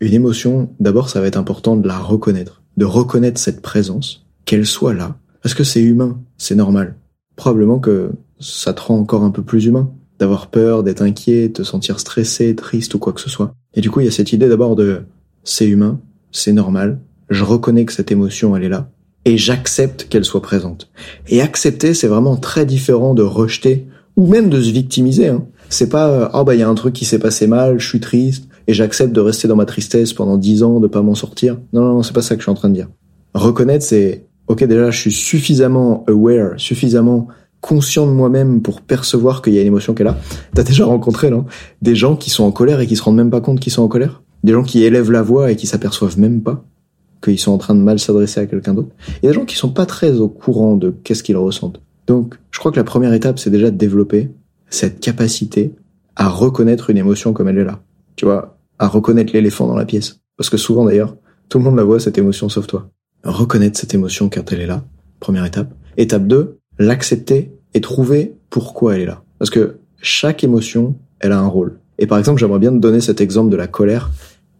une 0.00 0.12
émotion, 0.14 0.70
d'abord, 0.78 1.08
ça 1.08 1.20
va 1.20 1.26
être 1.26 1.36
important 1.36 1.76
de 1.76 1.88
la 1.88 1.98
reconnaître, 1.98 2.62
de 2.76 2.84
reconnaître 2.84 3.40
cette 3.40 3.62
présence, 3.62 4.26
qu'elle 4.44 4.66
soit 4.66 4.94
là, 4.94 5.16
parce 5.42 5.54
que 5.54 5.64
c'est 5.64 5.82
humain, 5.82 6.18
c'est 6.36 6.54
normal. 6.54 6.96
Probablement 7.34 7.78
que 7.78 8.10
ça 8.38 8.72
te 8.74 8.82
rend 8.82 8.98
encore 8.98 9.24
un 9.24 9.30
peu 9.30 9.42
plus 9.42 9.64
humain, 9.66 9.90
d'avoir 10.18 10.48
peur, 10.48 10.82
d'être 10.82 11.02
inquiet, 11.02 11.48
de 11.48 11.54
te 11.54 11.62
sentir 11.62 12.00
stressé, 12.00 12.54
triste 12.54 12.94
ou 12.94 12.98
quoi 12.98 13.12
que 13.12 13.20
ce 13.20 13.30
soit. 13.30 13.52
Et 13.74 13.80
du 13.80 13.90
coup, 13.90 14.00
il 14.00 14.04
y 14.04 14.08
a 14.08 14.12
cette 14.12 14.32
idée 14.32 14.48
d'abord 14.48 14.76
de 14.76 15.02
c'est 15.44 15.66
humain, 15.66 16.00
c'est 16.32 16.52
normal, 16.52 16.98
je 17.28 17.44
reconnais 17.44 17.84
que 17.84 17.92
cette 17.92 18.12
émotion, 18.12 18.56
elle 18.56 18.64
est 18.64 18.68
là, 18.68 18.90
et 19.24 19.36
j'accepte 19.36 20.08
qu'elle 20.08 20.24
soit 20.24 20.42
présente. 20.42 20.90
Et 21.28 21.42
accepter, 21.42 21.94
c'est 21.94 22.08
vraiment 22.08 22.36
très 22.36 22.66
différent 22.66 23.14
de 23.14 23.22
rejeter, 23.22 23.86
ou 24.16 24.26
même 24.26 24.48
de 24.48 24.60
se 24.60 24.70
victimiser. 24.70 25.28
Hein. 25.28 25.44
C'est 25.68 25.88
pas 25.88 26.30
oh 26.34 26.44
bah 26.44 26.54
il 26.54 26.60
y 26.60 26.62
a 26.62 26.68
un 26.68 26.74
truc 26.74 26.94
qui 26.94 27.04
s'est 27.04 27.18
passé 27.18 27.46
mal, 27.46 27.78
je 27.78 27.88
suis 27.88 28.00
triste 28.00 28.48
et 28.68 28.74
j'accepte 28.74 29.12
de 29.12 29.20
rester 29.20 29.48
dans 29.48 29.56
ma 29.56 29.64
tristesse 29.64 30.12
pendant 30.12 30.36
dix 30.36 30.62
ans, 30.62 30.80
de 30.80 30.86
pas 30.86 31.02
m'en 31.02 31.14
sortir. 31.14 31.58
Non 31.72 31.82
non, 31.82 31.94
non 31.94 32.02
c'est 32.02 32.14
pas 32.14 32.22
ça 32.22 32.34
que 32.34 32.40
je 32.40 32.44
suis 32.44 32.50
en 32.50 32.54
train 32.54 32.68
de 32.68 32.74
dire. 32.74 32.88
Reconnaître 33.34 33.84
c'est 33.84 34.26
ok 34.48 34.64
déjà 34.64 34.90
je 34.90 34.98
suis 34.98 35.12
suffisamment 35.12 36.04
aware, 36.08 36.54
suffisamment 36.56 37.28
conscient 37.60 38.06
de 38.06 38.12
moi-même 38.12 38.62
pour 38.62 38.80
percevoir 38.80 39.42
qu'il 39.42 39.54
y 39.54 39.58
a 39.58 39.60
une 39.60 39.66
émotion 39.68 39.94
qui 39.94 40.02
est 40.02 40.04
là. 40.04 40.18
T'as 40.54 40.62
déjà 40.62 40.84
rencontré 40.84 41.30
non? 41.30 41.46
Des 41.82 41.94
gens 41.94 42.16
qui 42.16 42.30
sont 42.30 42.44
en 42.44 42.52
colère 42.52 42.80
et 42.80 42.86
qui 42.86 42.96
se 42.96 43.02
rendent 43.02 43.16
même 43.16 43.30
pas 43.30 43.40
compte 43.40 43.60
qu'ils 43.60 43.72
sont 43.72 43.82
en 43.82 43.88
colère, 43.88 44.22
des 44.44 44.52
gens 44.52 44.62
qui 44.62 44.84
élèvent 44.84 45.10
la 45.10 45.22
voix 45.22 45.50
et 45.50 45.56
qui 45.56 45.66
s'aperçoivent 45.66 46.18
même 46.18 46.42
pas 46.42 46.64
qu'ils 47.22 47.38
sont 47.38 47.52
en 47.52 47.58
train 47.58 47.74
de 47.74 47.80
mal 47.80 47.98
s'adresser 47.98 48.40
à 48.40 48.46
quelqu'un 48.46 48.74
d'autre? 48.74 48.90
Il 49.22 49.26
y 49.26 49.28
a 49.28 49.32
des 49.32 49.34
gens 49.34 49.44
qui 49.44 49.56
sont 49.56 49.70
pas 49.70 49.86
très 49.86 50.20
au 50.20 50.28
courant 50.28 50.76
de 50.76 50.94
qu'est-ce 51.02 51.22
qu'ils 51.22 51.36
ressentent. 51.36 51.80
Donc, 52.06 52.38
je 52.50 52.58
crois 52.58 52.70
que 52.70 52.76
la 52.76 52.84
première 52.84 53.12
étape, 53.12 53.38
c'est 53.38 53.50
déjà 53.50 53.70
de 53.70 53.76
développer 53.76 54.30
cette 54.68 55.00
capacité 55.00 55.74
à 56.14 56.28
reconnaître 56.28 56.90
une 56.90 56.98
émotion 56.98 57.32
comme 57.32 57.48
elle 57.48 57.58
est 57.58 57.64
là. 57.64 57.80
Tu 58.14 58.24
vois, 58.24 58.58
à 58.78 58.86
reconnaître 58.86 59.32
l'éléphant 59.32 59.66
dans 59.66 59.76
la 59.76 59.84
pièce. 59.84 60.20
Parce 60.36 60.50
que 60.50 60.56
souvent 60.56 60.84
d'ailleurs, 60.84 61.16
tout 61.48 61.58
le 61.58 61.64
monde 61.64 61.76
la 61.76 61.84
voit 61.84 62.00
cette 62.00 62.18
émotion 62.18 62.48
sauf 62.48 62.66
toi. 62.66 62.88
Reconnaître 63.24 63.78
cette 63.78 63.94
émotion 63.94 64.28
quand 64.28 64.52
elle 64.52 64.60
est 64.60 64.66
là, 64.66 64.84
première 65.20 65.44
étape. 65.44 65.72
Étape 65.96 66.26
2, 66.26 66.58
l'accepter 66.78 67.52
et 67.74 67.80
trouver 67.80 68.36
pourquoi 68.50 68.96
elle 68.96 69.02
est 69.02 69.06
là. 69.06 69.22
Parce 69.38 69.50
que 69.50 69.78
chaque 70.00 70.44
émotion, 70.44 70.96
elle 71.20 71.32
a 71.32 71.38
un 71.38 71.46
rôle. 71.46 71.78
Et 71.98 72.06
par 72.06 72.18
exemple, 72.18 72.40
j'aimerais 72.40 72.58
bien 72.58 72.72
te 72.72 72.78
donner 72.78 73.00
cet 73.00 73.20
exemple 73.20 73.50
de 73.50 73.56
la 73.56 73.66
colère. 73.66 74.10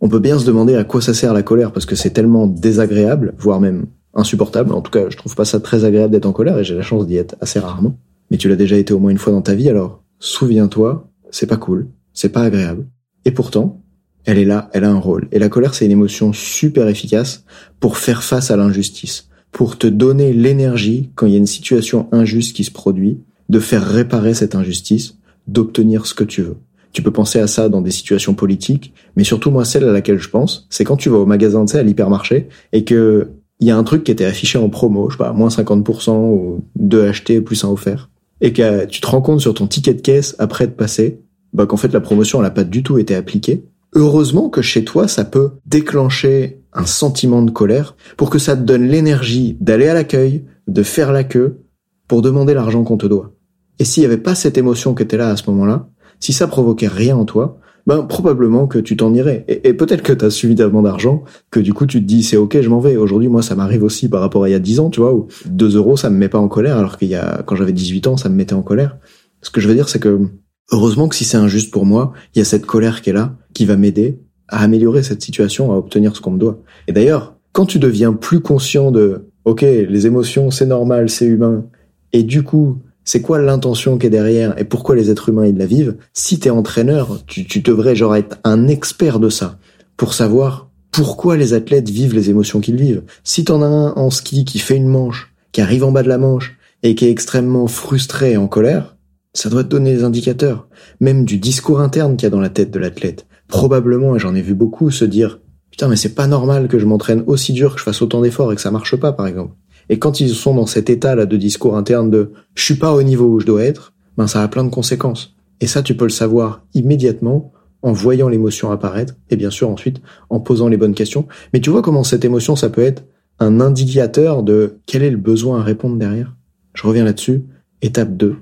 On 0.00 0.08
peut 0.08 0.18
bien 0.18 0.38
se 0.38 0.46
demander 0.46 0.74
à 0.74 0.84
quoi 0.84 1.00
ça 1.00 1.14
sert 1.14 1.32
la 1.32 1.42
colère 1.42 1.72
parce 1.72 1.86
que 1.86 1.96
c'est 1.96 2.10
tellement 2.10 2.46
désagréable, 2.46 3.34
voire 3.38 3.60
même 3.60 3.86
insupportable. 4.14 4.72
En 4.72 4.80
tout 4.80 4.90
cas, 4.90 5.08
je 5.10 5.16
trouve 5.16 5.34
pas 5.34 5.44
ça 5.44 5.60
très 5.60 5.84
agréable 5.84 6.12
d'être 6.12 6.26
en 6.26 6.32
colère 6.32 6.58
et 6.58 6.64
j'ai 6.64 6.74
la 6.74 6.82
chance 6.82 7.06
d'y 7.06 7.16
être 7.16 7.36
assez 7.40 7.58
rarement 7.58 7.96
mais 8.30 8.36
tu 8.36 8.48
l'as 8.48 8.56
déjà 8.56 8.76
été 8.76 8.92
au 8.92 8.98
moins 8.98 9.10
une 9.10 9.18
fois 9.18 9.32
dans 9.32 9.42
ta 9.42 9.54
vie, 9.54 9.68
alors 9.68 10.02
souviens-toi, 10.18 11.08
c'est 11.30 11.46
pas 11.46 11.56
cool, 11.56 11.88
c'est 12.12 12.30
pas 12.30 12.42
agréable. 12.42 12.86
Et 13.24 13.30
pourtant, 13.30 13.82
elle 14.24 14.38
est 14.38 14.44
là, 14.44 14.68
elle 14.72 14.84
a 14.84 14.90
un 14.90 14.98
rôle. 14.98 15.28
Et 15.32 15.38
la 15.38 15.48
colère, 15.48 15.74
c'est 15.74 15.86
une 15.86 15.92
émotion 15.92 16.32
super 16.32 16.88
efficace 16.88 17.44
pour 17.80 17.98
faire 17.98 18.22
face 18.22 18.50
à 18.50 18.56
l'injustice, 18.56 19.28
pour 19.56 19.78
te 19.78 19.86
donner 19.86 20.34
l'énergie 20.34 21.08
quand 21.14 21.24
il 21.24 21.32
y 21.32 21.34
a 21.34 21.38
une 21.38 21.46
situation 21.46 22.08
injuste 22.12 22.54
qui 22.54 22.62
se 22.62 22.70
produit, 22.70 23.20
de 23.48 23.58
faire 23.58 23.82
réparer 23.82 24.34
cette 24.34 24.54
injustice, 24.54 25.16
d'obtenir 25.46 26.04
ce 26.04 26.12
que 26.12 26.24
tu 26.24 26.42
veux. 26.42 26.58
Tu 26.92 27.00
peux 27.00 27.10
penser 27.10 27.38
à 27.38 27.46
ça 27.46 27.70
dans 27.70 27.80
des 27.80 27.90
situations 27.90 28.34
politiques, 28.34 28.92
mais 29.16 29.24
surtout 29.24 29.50
moi, 29.50 29.64
celle 29.64 29.84
à 29.84 29.92
laquelle 29.92 30.18
je 30.18 30.28
pense, 30.28 30.66
c'est 30.68 30.84
quand 30.84 30.98
tu 30.98 31.08
vas 31.08 31.16
au 31.16 31.24
magasin, 31.24 31.64
tu 31.64 31.72
sais, 31.72 31.78
à 31.78 31.82
l'hypermarché, 31.82 32.48
et 32.74 32.84
que 32.84 33.30
il 33.60 33.66
y 33.66 33.70
a 33.70 33.78
un 33.78 33.82
truc 33.82 34.04
qui 34.04 34.12
était 34.12 34.26
affiché 34.26 34.58
en 34.58 34.68
promo, 34.68 35.08
je 35.08 35.16
sais 35.16 35.24
pas, 35.24 35.32
moins 35.32 35.48
50% 35.48 36.10
ou 36.10 36.62
deux 36.74 37.08
achetés 37.08 37.40
plus 37.40 37.64
un 37.64 37.70
offert 37.70 38.10
et 38.42 38.52
que 38.52 38.84
tu 38.84 39.00
te 39.00 39.06
rends 39.06 39.22
compte 39.22 39.40
sur 39.40 39.54
ton 39.54 39.66
ticket 39.66 39.94
de 39.94 40.02
caisse 40.02 40.36
après 40.38 40.66
de 40.66 40.72
passer, 40.72 41.22
bah 41.54 41.64
qu'en 41.64 41.78
fait 41.78 41.94
la 41.94 42.00
promotion 42.00 42.40
elle 42.40 42.46
a 42.46 42.50
pas 42.50 42.64
du 42.64 42.82
tout 42.82 42.98
été 42.98 43.14
appliquée. 43.14 43.64
Heureusement 43.94 44.48
que 44.48 44.62
chez 44.62 44.84
toi 44.84 45.08
ça 45.08 45.24
peut 45.24 45.52
déclencher 45.66 46.62
un 46.72 46.86
sentiment 46.86 47.42
de 47.42 47.50
colère 47.50 47.96
pour 48.16 48.30
que 48.30 48.38
ça 48.38 48.56
te 48.56 48.62
donne 48.62 48.86
l'énergie 48.86 49.56
d'aller 49.60 49.88
à 49.88 49.94
l'accueil, 49.94 50.44
de 50.68 50.82
faire 50.82 51.12
la 51.12 51.24
queue 51.24 51.62
pour 52.08 52.22
demander 52.22 52.54
l'argent 52.54 52.84
qu'on 52.84 52.98
te 52.98 53.06
doit. 53.06 53.32
Et 53.78 53.84
s'il 53.84 54.02
y 54.02 54.06
avait 54.06 54.18
pas 54.18 54.34
cette 54.34 54.58
émotion 54.58 54.94
qui 54.94 55.02
était 55.02 55.16
là 55.16 55.30
à 55.30 55.36
ce 55.36 55.48
moment-là, 55.50 55.88
si 56.20 56.32
ça 56.32 56.46
provoquait 56.46 56.88
rien 56.88 57.16
en 57.16 57.24
toi, 57.24 57.58
ben 57.86 58.02
probablement 58.02 58.66
que 58.66 58.78
tu 58.78 58.96
t'en 58.96 59.14
irais. 59.14 59.44
Et, 59.48 59.72
peut-être 59.72 60.02
que 60.02 60.12
tu 60.12 60.24
as 60.24 60.30
suffisamment 60.30 60.82
d'argent 60.82 61.22
que 61.50 61.60
du 61.60 61.72
coup 61.72 61.86
tu 61.86 62.00
te 62.00 62.06
dis 62.06 62.24
c'est 62.24 62.36
ok 62.36 62.60
je 62.60 62.68
m'en 62.68 62.80
vais. 62.80 62.96
Aujourd'hui 62.96 63.28
moi 63.28 63.42
ça 63.42 63.54
m'arrive 63.54 63.84
aussi 63.84 64.08
par 64.08 64.20
rapport 64.20 64.42
à 64.44 64.48
il 64.48 64.52
y 64.52 64.56
a 64.56 64.58
10 64.58 64.80
ans, 64.80 64.90
tu 64.90 65.00
vois, 65.00 65.14
où 65.14 65.28
2 65.46 65.76
euros 65.76 65.96
ça 65.96 66.10
me 66.10 66.16
met 66.16 66.28
pas 66.28 66.38
en 66.38 66.48
colère 66.48 66.78
alors 66.78 66.98
qu'il 66.98 67.08
y 67.08 67.14
a 67.14 67.42
quand 67.46 67.54
j'avais 67.54 67.72
18 67.72 68.08
ans 68.08 68.16
ça 68.16 68.28
me 68.28 68.34
mettait 68.34 68.54
en 68.54 68.62
colère. 68.62 68.98
Ce 69.40 69.50
que 69.50 69.60
je 69.60 69.68
veux 69.68 69.74
dire 69.74 69.88
c'est 69.88 70.00
que 70.00 70.28
Heureusement 70.72 71.06
que 71.06 71.14
si 71.14 71.24
c'est 71.24 71.36
injuste 71.36 71.70
pour 71.70 71.86
moi, 71.86 72.12
il 72.34 72.38
y 72.38 72.42
a 72.42 72.44
cette 72.44 72.66
colère 72.66 73.00
qui 73.00 73.10
est 73.10 73.12
là, 73.12 73.36
qui 73.56 73.64
va 73.64 73.76
m'aider 73.76 74.18
à 74.48 74.62
améliorer 74.62 75.02
cette 75.02 75.22
situation, 75.22 75.72
à 75.72 75.76
obtenir 75.76 76.14
ce 76.14 76.20
qu'on 76.20 76.32
me 76.32 76.38
doit. 76.38 76.58
Et 76.86 76.92
d'ailleurs, 76.92 77.36
quand 77.52 77.66
tu 77.66 77.78
deviens 77.78 78.12
plus 78.12 78.40
conscient 78.40 78.90
de, 78.90 79.30
ok, 79.44 79.62
les 79.62 80.06
émotions, 80.06 80.50
c'est 80.50 80.66
normal, 80.66 81.08
c'est 81.08 81.24
humain, 81.24 81.64
et 82.12 82.22
du 82.22 82.42
coup, 82.42 82.78
c'est 83.02 83.22
quoi 83.22 83.40
l'intention 83.40 83.96
qui 83.96 84.06
est 84.08 84.10
derrière 84.10 84.58
et 84.58 84.64
pourquoi 84.64 84.94
les 84.94 85.10
êtres 85.10 85.30
humains 85.30 85.46
ils 85.46 85.56
la 85.56 85.64
vivent, 85.64 85.96
si 86.12 86.38
t'es 86.38 86.50
entraîneur, 86.50 87.20
tu, 87.26 87.46
tu 87.46 87.60
devrais 87.60 87.96
genre 87.96 88.14
être 88.14 88.38
un 88.44 88.68
expert 88.68 89.20
de 89.20 89.30
ça 89.30 89.58
pour 89.96 90.12
savoir 90.12 90.70
pourquoi 90.90 91.36
les 91.36 91.54
athlètes 91.54 91.88
vivent 91.88 92.14
les 92.14 92.30
émotions 92.30 92.60
qu'ils 92.60 92.76
vivent. 92.76 93.04
Si 93.24 93.44
t'en 93.44 93.62
as 93.62 93.66
un 93.66 93.92
en 93.94 94.10
ski 94.10 94.44
qui 94.44 94.58
fait 94.58 94.76
une 94.76 94.88
manche, 94.88 95.34
qui 95.52 95.60
arrive 95.60 95.84
en 95.84 95.92
bas 95.92 96.02
de 96.02 96.08
la 96.08 96.18
manche 96.18 96.56
et 96.82 96.94
qui 96.94 97.06
est 97.06 97.10
extrêmement 97.10 97.68
frustré 97.68 98.32
et 98.32 98.36
en 98.36 98.48
colère, 98.48 98.96
ça 99.32 99.50
doit 99.50 99.64
te 99.64 99.68
donner 99.68 99.94
des 99.94 100.04
indicateurs, 100.04 100.68
même 101.00 101.24
du 101.24 101.38
discours 101.38 101.80
interne 101.80 102.16
qu'il 102.16 102.24
y 102.24 102.28
a 102.28 102.30
dans 102.30 102.40
la 102.40 102.48
tête 102.48 102.70
de 102.70 102.78
l'athlète. 102.78 103.26
Probablement, 103.48 104.16
et 104.16 104.18
j'en 104.18 104.34
ai 104.34 104.42
vu 104.42 104.54
beaucoup 104.54 104.90
se 104.90 105.04
dire 105.04 105.40
putain 105.70 105.88
mais 105.88 105.96
c'est 105.96 106.14
pas 106.14 106.26
normal 106.26 106.68
que 106.68 106.78
je 106.78 106.86
m'entraîne 106.86 107.22
aussi 107.26 107.52
dur 107.52 107.74
que 107.74 107.78
je 107.78 107.84
fasse 107.84 108.02
autant 108.02 108.22
d'efforts 108.22 108.52
et 108.52 108.56
que 108.56 108.60
ça 108.60 108.70
marche 108.70 108.96
pas 108.96 109.12
par 109.12 109.26
exemple. 109.26 109.54
Et 109.88 109.98
quand 109.98 110.20
ils 110.20 110.30
sont 110.30 110.54
dans 110.54 110.66
cet 110.66 110.90
état 110.90 111.14
là 111.14 111.26
de 111.26 111.36
discours 111.36 111.76
interne 111.76 112.10
de 112.10 112.32
je 112.54 112.64
suis 112.64 112.76
pas 112.76 112.92
au 112.92 113.02
niveau 113.02 113.26
où 113.26 113.40
je 113.40 113.46
dois 113.46 113.64
être, 113.64 113.92
ben 114.16 114.26
ça 114.26 114.42
a 114.42 114.48
plein 114.48 114.64
de 114.64 114.70
conséquences. 114.70 115.36
Et 115.60 115.66
ça 115.66 115.82
tu 115.82 115.94
peux 115.94 116.06
le 116.06 116.10
savoir 116.10 116.64
immédiatement 116.74 117.52
en 117.82 117.92
voyant 117.92 118.28
l'émotion 118.28 118.70
apparaître 118.72 119.14
et 119.30 119.36
bien 119.36 119.50
sûr 119.50 119.68
ensuite 119.68 120.00
en 120.30 120.40
posant 120.40 120.68
les 120.68 120.76
bonnes 120.76 120.94
questions. 120.94 121.26
Mais 121.52 121.60
tu 121.60 121.70
vois 121.70 121.82
comment 121.82 122.04
cette 122.04 122.24
émotion 122.24 122.56
ça 122.56 122.70
peut 122.70 122.82
être 122.82 123.04
un 123.38 123.60
indicateur 123.60 124.42
de 124.42 124.78
quel 124.86 125.02
est 125.02 125.10
le 125.10 125.18
besoin 125.18 125.60
à 125.60 125.62
répondre 125.62 125.96
derrière? 125.96 126.34
Je 126.74 126.86
reviens 126.86 127.04
là-dessus. 127.04 127.44
Étape 127.82 128.16
2, 128.16 128.36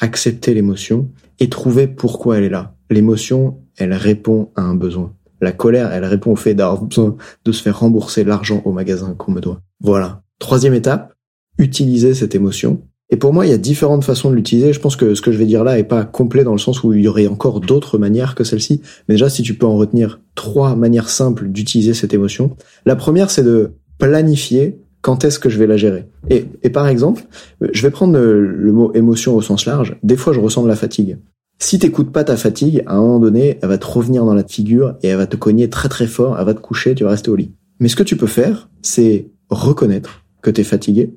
accepter 0.00 0.54
l'émotion 0.54 1.08
et 1.38 1.48
trouver 1.48 1.86
pourquoi 1.86 2.38
elle 2.38 2.44
est 2.44 2.50
là. 2.50 2.74
L'émotion, 2.90 3.59
elle 3.76 3.92
répond 3.92 4.50
à 4.56 4.62
un 4.62 4.74
besoin. 4.74 5.12
La 5.40 5.52
colère, 5.52 5.92
elle 5.92 6.04
répond 6.04 6.32
au 6.32 6.36
fait 6.36 6.54
d'avoir 6.54 6.82
besoin 6.82 7.16
de 7.44 7.52
se 7.52 7.62
faire 7.62 7.80
rembourser 7.80 8.24
l'argent 8.24 8.62
au 8.64 8.72
magasin 8.72 9.14
qu'on 9.16 9.32
me 9.32 9.40
doit. 9.40 9.60
Voilà. 9.80 10.22
Troisième 10.38 10.74
étape, 10.74 11.14
utiliser 11.58 12.14
cette 12.14 12.34
émotion. 12.34 12.82
Et 13.10 13.16
pour 13.16 13.32
moi, 13.32 13.44
il 13.44 13.50
y 13.50 13.54
a 13.54 13.58
différentes 13.58 14.04
façons 14.04 14.30
de 14.30 14.36
l'utiliser. 14.36 14.72
Je 14.72 14.80
pense 14.80 14.96
que 14.96 15.14
ce 15.14 15.22
que 15.22 15.32
je 15.32 15.38
vais 15.38 15.46
dire 15.46 15.64
là 15.64 15.78
est 15.78 15.84
pas 15.84 16.04
complet 16.04 16.44
dans 16.44 16.52
le 16.52 16.58
sens 16.58 16.84
où 16.84 16.92
il 16.92 17.02
y 17.02 17.08
aurait 17.08 17.26
encore 17.26 17.60
d'autres 17.60 17.98
manières 17.98 18.34
que 18.34 18.44
celle-ci. 18.44 18.82
Mais 19.08 19.14
déjà, 19.14 19.28
si 19.28 19.42
tu 19.42 19.54
peux 19.54 19.66
en 19.66 19.76
retenir 19.76 20.20
trois 20.34 20.76
manières 20.76 21.08
simples 21.08 21.48
d'utiliser 21.48 21.92
cette 21.92 22.14
émotion. 22.14 22.56
La 22.86 22.96
première, 22.96 23.30
c'est 23.30 23.42
de 23.42 23.72
planifier 23.98 24.80
quand 25.02 25.24
est-ce 25.24 25.38
que 25.38 25.48
je 25.48 25.58
vais 25.58 25.66
la 25.66 25.76
gérer. 25.76 26.06
Et, 26.28 26.70
par 26.70 26.86
exemple, 26.86 27.24
je 27.72 27.82
vais 27.82 27.90
prendre 27.90 28.18
le, 28.18 28.72
mot 28.72 28.92
émotion 28.94 29.34
au 29.34 29.40
sens 29.40 29.66
large. 29.66 29.96
Des 30.02 30.16
fois, 30.16 30.32
je 30.32 30.40
ressens 30.40 30.62
de 30.62 30.68
la 30.68 30.76
fatigue. 30.76 31.18
Si 31.62 31.78
t'écoutes 31.78 32.10
pas 32.10 32.24
ta 32.24 32.36
fatigue, 32.36 32.82
à 32.86 32.96
un 32.96 33.00
moment 33.00 33.20
donné, 33.20 33.58
elle 33.60 33.68
va 33.68 33.76
te 33.76 33.86
revenir 33.86 34.24
dans 34.24 34.34
la 34.34 34.44
figure 34.44 34.96
et 35.02 35.08
elle 35.08 35.18
va 35.18 35.26
te 35.26 35.36
cogner 35.36 35.68
très 35.68 35.90
très 35.90 36.06
fort, 36.06 36.36
elle 36.38 36.46
va 36.46 36.54
te 36.54 36.60
coucher, 36.60 36.94
tu 36.94 37.04
vas 37.04 37.10
rester 37.10 37.30
au 37.30 37.36
lit. 37.36 37.52
Mais 37.78 37.88
ce 37.88 37.96
que 37.96 38.02
tu 38.02 38.16
peux 38.16 38.26
faire, 38.26 38.70
c'est 38.80 39.30
reconnaître 39.50 40.24
que 40.42 40.50
t'es 40.50 40.64
fatigué, 40.64 41.14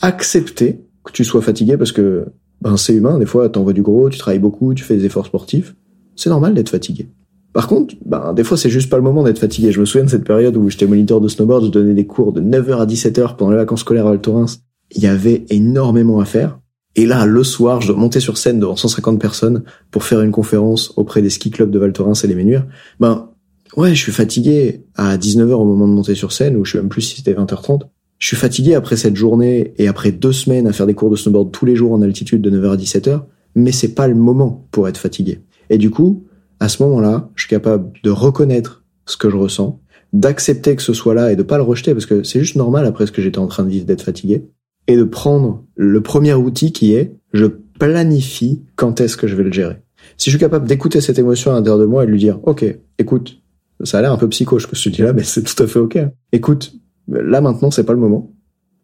accepter 0.00 0.84
que 1.04 1.10
tu 1.12 1.24
sois 1.24 1.42
fatigué 1.42 1.76
parce 1.76 1.90
que 1.90 2.26
ben 2.62 2.76
c'est 2.76 2.94
humain, 2.94 3.18
des 3.18 3.26
fois 3.26 3.48
t'envoies 3.48 3.72
du 3.72 3.82
gros, 3.82 4.10
tu 4.10 4.18
travailles 4.18 4.38
beaucoup, 4.38 4.74
tu 4.74 4.84
fais 4.84 4.96
des 4.96 5.06
efforts 5.06 5.26
sportifs, 5.26 5.74
c'est 6.14 6.30
normal 6.30 6.54
d'être 6.54 6.68
fatigué. 6.68 7.08
Par 7.52 7.66
contre, 7.66 7.96
ben, 8.06 8.32
des 8.32 8.44
fois, 8.44 8.56
c'est 8.56 8.70
juste 8.70 8.90
pas 8.90 8.96
le 8.96 9.02
moment 9.02 9.24
d'être 9.24 9.40
fatigué. 9.40 9.72
Je 9.72 9.80
me 9.80 9.84
souviens 9.84 10.04
de 10.04 10.10
cette 10.10 10.22
période 10.22 10.56
où 10.56 10.70
j'étais 10.70 10.86
moniteur 10.86 11.20
de 11.20 11.26
snowboard, 11.26 11.64
je 11.64 11.70
donnais 11.70 11.94
des 11.94 12.06
cours 12.06 12.32
de 12.32 12.40
9h 12.40 12.78
à 12.78 12.86
17h 12.86 13.34
pendant 13.34 13.50
les 13.50 13.56
vacances 13.56 13.80
scolaires 13.80 14.06
à 14.06 14.10
Val 14.10 14.20
Thorens. 14.20 14.60
Il 14.92 15.02
y 15.02 15.08
avait 15.08 15.46
énormément 15.50 16.20
à 16.20 16.24
faire. 16.24 16.59
Et 16.96 17.06
là, 17.06 17.24
le 17.24 17.44
soir, 17.44 17.80
je 17.80 17.88
dois 17.88 17.96
monter 17.96 18.20
sur 18.20 18.36
scène 18.36 18.58
devant 18.58 18.76
150 18.76 19.20
personnes 19.20 19.62
pour 19.90 20.04
faire 20.04 20.20
une 20.20 20.32
conférence 20.32 20.92
auprès 20.96 21.22
des 21.22 21.30
ski 21.30 21.50
clubs 21.50 21.70
de 21.70 21.78
Val 21.78 21.92
Thorens 21.92 22.24
et 22.24 22.26
les 22.26 22.34
Ménuires. 22.34 22.66
Ben, 22.98 23.30
ouais, 23.76 23.94
je 23.94 24.00
suis 24.00 24.12
fatigué 24.12 24.84
à 24.96 25.16
19h 25.16 25.52
au 25.52 25.64
moment 25.64 25.86
de 25.86 25.92
monter 25.92 26.14
sur 26.14 26.32
scène, 26.32 26.56
ou 26.56 26.64
je 26.64 26.72
sais 26.72 26.78
même 26.78 26.88
plus 26.88 27.02
si 27.02 27.16
c'était 27.16 27.34
20h30. 27.34 27.82
Je 28.18 28.26
suis 28.26 28.36
fatigué 28.36 28.74
après 28.74 28.96
cette 28.96 29.16
journée 29.16 29.72
et 29.78 29.88
après 29.88 30.12
deux 30.12 30.32
semaines 30.32 30.66
à 30.66 30.72
faire 30.72 30.86
des 30.86 30.94
cours 30.94 31.10
de 31.10 31.16
snowboard 31.16 31.52
tous 31.52 31.64
les 31.64 31.76
jours 31.76 31.92
en 31.92 32.02
altitude 32.02 32.42
de 32.42 32.50
9h 32.50 32.72
à 32.72 32.76
17h, 32.76 33.22
mais 33.54 33.72
c'est 33.72 33.94
pas 33.94 34.08
le 34.08 34.14
moment 34.14 34.66
pour 34.72 34.88
être 34.88 34.98
fatigué. 34.98 35.40
Et 35.70 35.78
du 35.78 35.90
coup, 35.90 36.24
à 36.58 36.68
ce 36.68 36.82
moment-là, 36.82 37.30
je 37.34 37.44
suis 37.44 37.50
capable 37.50 37.92
de 38.02 38.10
reconnaître 38.10 38.84
ce 39.06 39.16
que 39.16 39.30
je 39.30 39.36
ressens, 39.36 39.80
d'accepter 40.12 40.76
que 40.76 40.82
ce 40.82 40.92
soit 40.92 41.14
là 41.14 41.32
et 41.32 41.36
de 41.36 41.42
pas 41.42 41.56
le 41.56 41.62
rejeter 41.62 41.94
parce 41.94 42.06
que 42.06 42.22
c'est 42.24 42.40
juste 42.40 42.56
normal 42.56 42.84
après 42.84 43.06
ce 43.06 43.12
que 43.12 43.22
j'étais 43.22 43.38
en 43.38 43.46
train 43.46 43.62
de 43.62 43.70
vivre 43.70 43.86
d'être 43.86 44.02
fatigué 44.02 44.50
et 44.90 44.96
de 44.96 45.04
prendre 45.04 45.64
le 45.76 46.00
premier 46.00 46.34
outil 46.34 46.72
qui 46.72 46.94
est 46.94 47.16
je 47.32 47.46
planifie 47.46 48.64
quand 48.74 49.00
est-ce 49.00 49.16
que 49.16 49.28
je 49.28 49.36
vais 49.36 49.44
le 49.44 49.52
gérer. 49.52 49.76
Si 50.16 50.30
je 50.30 50.36
suis 50.36 50.40
capable 50.40 50.66
d'écouter 50.66 51.00
cette 51.00 51.18
émotion 51.18 51.52
à 51.52 51.54
l'intérieur 51.54 51.78
de 51.78 51.86
moi 51.86 52.02
et 52.02 52.06
de 52.06 52.10
lui 52.10 52.18
dire 52.18 52.40
OK, 52.42 52.64
écoute, 52.98 53.40
ça 53.84 53.98
a 53.98 54.02
l'air 54.02 54.12
un 54.12 54.16
peu 54.16 54.28
psycho 54.28 54.58
ce 54.58 54.66
que 54.66 54.74
je 54.74 54.82
te 54.82 54.88
dis 54.88 55.02
là 55.02 55.12
mais 55.12 55.22
c'est 55.22 55.42
tout 55.42 55.62
à 55.62 55.68
fait 55.68 55.78
OK. 55.78 55.96
Écoute, 56.32 56.74
là 57.06 57.40
maintenant 57.40 57.70
c'est 57.70 57.84
pas 57.84 57.92
le 57.92 58.00
moment. 58.00 58.32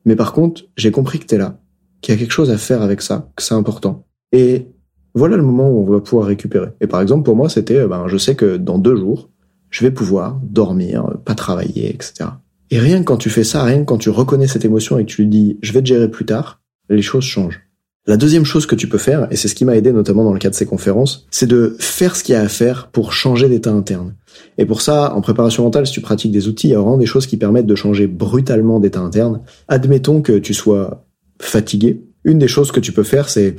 Mais 0.04 0.14
par 0.14 0.32
contre, 0.32 0.62
j'ai 0.76 0.92
compris 0.92 1.18
que 1.18 1.26
t'es 1.26 1.38
là, 1.38 1.58
qu'il 2.00 2.14
y 2.14 2.16
a 2.16 2.20
quelque 2.20 2.32
chose 2.32 2.52
à 2.52 2.56
faire 2.56 2.82
avec 2.82 3.02
ça, 3.02 3.28
que 3.34 3.42
c'est 3.42 3.54
important. 3.54 4.06
Et 4.30 4.68
voilà 5.14 5.36
le 5.36 5.42
moment 5.42 5.68
où 5.68 5.80
on 5.80 5.90
va 5.90 5.98
pouvoir 5.98 6.28
récupérer. 6.28 6.68
Et 6.80 6.86
par 6.86 7.00
exemple, 7.00 7.24
pour 7.24 7.34
moi, 7.34 7.48
c'était, 7.48 7.78
euh, 7.78 7.88
ben, 7.88 8.06
je 8.06 8.16
sais 8.16 8.36
que 8.36 8.56
dans 8.56 8.78
deux 8.78 8.94
jours, 8.94 9.30
je 9.70 9.84
vais 9.84 9.90
pouvoir 9.90 10.38
dormir, 10.44 11.16
pas 11.24 11.34
travailler, 11.34 11.92
etc. 11.92 12.30
Et 12.70 12.78
rien 12.78 12.98
que 12.98 13.04
quand 13.04 13.16
tu 13.16 13.30
fais 13.30 13.44
ça, 13.44 13.62
rien 13.64 13.80
que 13.80 13.84
quand 13.84 13.98
tu 13.98 14.10
reconnais 14.10 14.48
cette 14.48 14.64
émotion 14.64 14.98
et 14.98 15.04
que 15.04 15.10
tu 15.10 15.22
lui 15.22 15.28
dis, 15.28 15.58
je 15.62 15.72
vais 15.72 15.80
te 15.80 15.86
gérer 15.86 16.10
plus 16.10 16.26
tard, 16.26 16.60
les 16.88 17.02
choses 17.02 17.24
changent. 17.24 17.60
La 18.08 18.16
deuxième 18.16 18.44
chose 18.44 18.66
que 18.66 18.76
tu 18.76 18.88
peux 18.88 18.98
faire, 18.98 19.26
et 19.32 19.36
c'est 19.36 19.48
ce 19.48 19.56
qui 19.56 19.64
m'a 19.64 19.76
aidé 19.76 19.92
notamment 19.92 20.22
dans 20.22 20.32
le 20.32 20.38
cadre 20.38 20.54
de 20.54 20.58
ces 20.58 20.66
conférences, 20.66 21.26
c'est 21.32 21.48
de 21.48 21.76
faire 21.80 22.14
ce 22.14 22.22
qu'il 22.22 22.34
y 22.34 22.36
a 22.36 22.40
à 22.40 22.48
faire 22.48 22.88
pour 22.92 23.12
changer 23.12 23.48
d'état 23.48 23.72
interne. 23.72 24.14
Et 24.58 24.64
pour 24.64 24.80
ça, 24.80 25.12
en 25.14 25.20
préparation 25.20 25.64
mentale, 25.64 25.88
si 25.88 25.92
tu 25.92 26.00
pratiques 26.00 26.30
des 26.30 26.46
outils, 26.46 26.68
il 26.68 26.70
y 26.70 26.74
a 26.74 26.78
vraiment 26.78 26.98
des 26.98 27.06
choses 27.06 27.26
qui 27.26 27.36
permettent 27.36 27.66
de 27.66 27.74
changer 27.74 28.06
brutalement 28.06 28.78
d'état 28.78 29.00
interne. 29.00 29.40
Admettons 29.66 30.22
que 30.22 30.38
tu 30.38 30.54
sois 30.54 31.04
fatigué. 31.40 32.04
Une 32.22 32.38
des 32.38 32.48
choses 32.48 32.70
que 32.70 32.80
tu 32.80 32.92
peux 32.92 33.02
faire, 33.02 33.28
c'est 33.28 33.56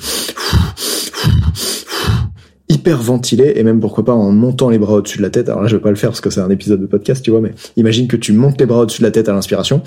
hyper 2.77 3.01
ventilé 3.01 3.53
et 3.55 3.63
même 3.63 3.79
pourquoi 3.79 4.05
pas 4.05 4.13
en 4.13 4.31
montant 4.31 4.69
les 4.69 4.77
bras 4.77 4.93
au-dessus 4.93 5.17
de 5.17 5.23
la 5.23 5.31
tête. 5.31 5.49
Alors 5.49 5.61
là, 5.61 5.67
je 5.67 5.75
vais 5.75 5.81
pas 5.81 5.89
le 5.89 5.95
faire 5.95 6.11
parce 6.11 6.21
que 6.21 6.29
c'est 6.29 6.41
un 6.41 6.49
épisode 6.49 6.79
de 6.79 6.85
podcast, 6.85 7.23
tu 7.23 7.31
vois, 7.31 7.41
mais 7.41 7.53
imagine 7.75 8.07
que 8.07 8.15
tu 8.15 8.33
montes 8.33 8.59
les 8.59 8.67
bras 8.67 8.81
au-dessus 8.81 9.01
de 9.01 9.07
la 9.07 9.11
tête 9.11 9.29
à 9.29 9.33
l'inspiration 9.33 9.81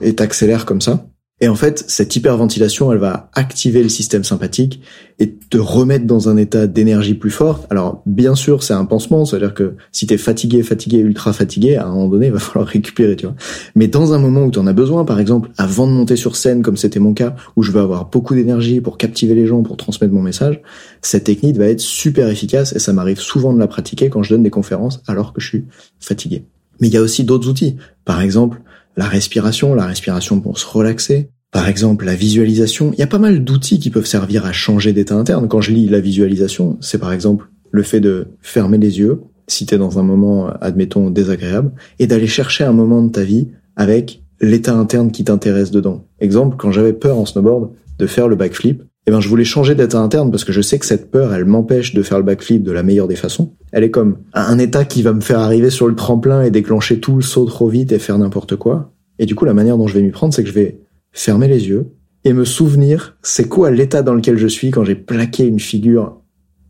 et 0.00 0.14
t'accélères 0.14 0.64
comme 0.64 0.80
ça. 0.80 1.06
Et 1.40 1.48
en 1.48 1.56
fait, 1.56 1.84
cette 1.88 2.14
hyperventilation, 2.14 2.92
elle 2.92 2.98
va 2.98 3.28
activer 3.34 3.82
le 3.82 3.88
système 3.88 4.22
sympathique 4.22 4.80
et 5.18 5.34
te 5.34 5.58
remettre 5.58 6.06
dans 6.06 6.28
un 6.28 6.36
état 6.36 6.68
d'énergie 6.68 7.14
plus 7.14 7.32
forte. 7.32 7.66
Alors, 7.70 8.02
bien 8.06 8.36
sûr, 8.36 8.62
c'est 8.62 8.72
un 8.72 8.84
pansement, 8.84 9.24
c'est-à-dire 9.24 9.52
que 9.52 9.74
si 9.90 10.06
t'es 10.06 10.16
fatigué, 10.16 10.62
fatigué, 10.62 10.98
ultra 10.98 11.32
fatigué, 11.32 11.74
à 11.74 11.86
un 11.86 11.90
moment 11.90 12.08
donné, 12.08 12.26
il 12.28 12.32
va 12.32 12.38
falloir 12.38 12.68
récupérer, 12.68 13.16
tu 13.16 13.26
vois. 13.26 13.34
Mais 13.74 13.88
dans 13.88 14.12
un 14.12 14.18
moment 14.18 14.44
où 14.44 14.52
t'en 14.52 14.68
as 14.68 14.72
besoin, 14.72 15.04
par 15.04 15.18
exemple, 15.18 15.50
avant 15.58 15.88
de 15.88 15.92
monter 15.92 16.14
sur 16.14 16.36
scène, 16.36 16.62
comme 16.62 16.76
c'était 16.76 17.00
mon 17.00 17.14
cas, 17.14 17.34
où 17.56 17.64
je 17.64 17.72
vais 17.72 17.80
avoir 17.80 18.10
beaucoup 18.10 18.36
d'énergie 18.36 18.80
pour 18.80 18.96
captiver 18.96 19.34
les 19.34 19.46
gens, 19.46 19.64
pour 19.64 19.76
transmettre 19.76 20.14
mon 20.14 20.22
message, 20.22 20.62
cette 21.02 21.24
technique 21.24 21.56
va 21.56 21.66
être 21.66 21.80
super 21.80 22.28
efficace 22.28 22.72
et 22.74 22.78
ça 22.78 22.92
m'arrive 22.92 23.18
souvent 23.18 23.52
de 23.52 23.58
la 23.58 23.66
pratiquer 23.66 24.08
quand 24.08 24.22
je 24.22 24.30
donne 24.30 24.44
des 24.44 24.50
conférences 24.50 25.02
alors 25.08 25.32
que 25.32 25.40
je 25.40 25.48
suis 25.48 25.64
fatigué. 25.98 26.44
Mais 26.80 26.88
il 26.88 26.94
y 26.94 26.96
a 26.96 27.02
aussi 27.02 27.24
d'autres 27.24 27.48
outils. 27.48 27.76
Par 28.04 28.20
exemple, 28.20 28.60
la 28.96 29.06
respiration, 29.06 29.74
la 29.74 29.86
respiration 29.86 30.40
pour 30.40 30.58
se 30.58 30.66
relaxer. 30.66 31.30
Par 31.50 31.68
exemple, 31.68 32.04
la 32.04 32.14
visualisation. 32.14 32.90
Il 32.92 32.98
y 32.98 33.02
a 33.02 33.06
pas 33.06 33.18
mal 33.18 33.44
d'outils 33.44 33.78
qui 33.78 33.90
peuvent 33.90 34.06
servir 34.06 34.44
à 34.44 34.52
changer 34.52 34.92
d'état 34.92 35.14
interne. 35.14 35.46
Quand 35.48 35.60
je 35.60 35.72
lis 35.72 35.88
la 35.88 36.00
visualisation, 36.00 36.78
c'est 36.80 36.98
par 36.98 37.12
exemple 37.12 37.48
le 37.70 37.82
fait 37.82 38.00
de 38.00 38.26
fermer 38.40 38.78
les 38.78 38.98
yeux, 38.98 39.20
si 39.46 39.66
t'es 39.66 39.78
dans 39.78 39.98
un 39.98 40.02
moment, 40.02 40.48
admettons, 40.60 41.10
désagréable, 41.10 41.72
et 41.98 42.06
d'aller 42.06 42.26
chercher 42.26 42.64
un 42.64 42.72
moment 42.72 43.02
de 43.02 43.10
ta 43.10 43.22
vie 43.22 43.48
avec 43.76 44.22
l'état 44.40 44.74
interne 44.74 45.10
qui 45.10 45.24
t'intéresse 45.24 45.70
dedans. 45.70 46.04
Exemple, 46.20 46.56
quand 46.56 46.72
j'avais 46.72 46.92
peur 46.92 47.18
en 47.18 47.26
snowboard 47.26 47.70
de 47.98 48.06
faire 48.06 48.28
le 48.28 48.36
backflip, 48.36 48.82
eh 49.06 49.10
ben 49.10 49.20
je 49.20 49.28
voulais 49.28 49.44
changer 49.44 49.74
d'état 49.74 50.00
interne 50.00 50.30
parce 50.30 50.44
que 50.44 50.52
je 50.52 50.60
sais 50.60 50.78
que 50.78 50.86
cette 50.86 51.10
peur, 51.10 51.34
elle 51.34 51.44
m'empêche 51.44 51.94
de 51.94 52.02
faire 52.02 52.18
le 52.18 52.24
backflip 52.24 52.62
de 52.62 52.72
la 52.72 52.82
meilleure 52.82 53.08
des 53.08 53.16
façons. 53.16 53.52
Elle 53.74 53.82
est 53.82 53.90
comme 53.90 54.18
un 54.34 54.58
état 54.60 54.84
qui 54.84 55.02
va 55.02 55.12
me 55.12 55.20
faire 55.20 55.40
arriver 55.40 55.68
sur 55.68 55.88
le 55.88 55.96
tremplin 55.96 56.42
et 56.42 56.52
déclencher 56.52 57.00
tout 57.00 57.16
le 57.16 57.22
saut 57.22 57.44
trop 57.44 57.68
vite 57.68 57.90
et 57.90 57.98
faire 57.98 58.16
n'importe 58.16 58.54
quoi. 58.54 58.92
Et 59.18 59.26
du 59.26 59.34
coup, 59.34 59.44
la 59.44 59.52
manière 59.52 59.76
dont 59.76 59.88
je 59.88 59.94
vais 59.94 60.02
m'y 60.02 60.12
prendre, 60.12 60.32
c'est 60.32 60.44
que 60.44 60.48
je 60.48 60.54
vais 60.54 60.78
fermer 61.10 61.48
les 61.48 61.66
yeux 61.68 61.88
et 62.22 62.32
me 62.32 62.44
souvenir 62.44 63.16
c'est 63.22 63.48
quoi 63.48 63.72
l'état 63.72 64.02
dans 64.02 64.14
lequel 64.14 64.38
je 64.38 64.46
suis 64.46 64.70
quand 64.70 64.84
j'ai 64.84 64.94
plaqué 64.94 65.44
une 65.44 65.58
figure 65.58 66.20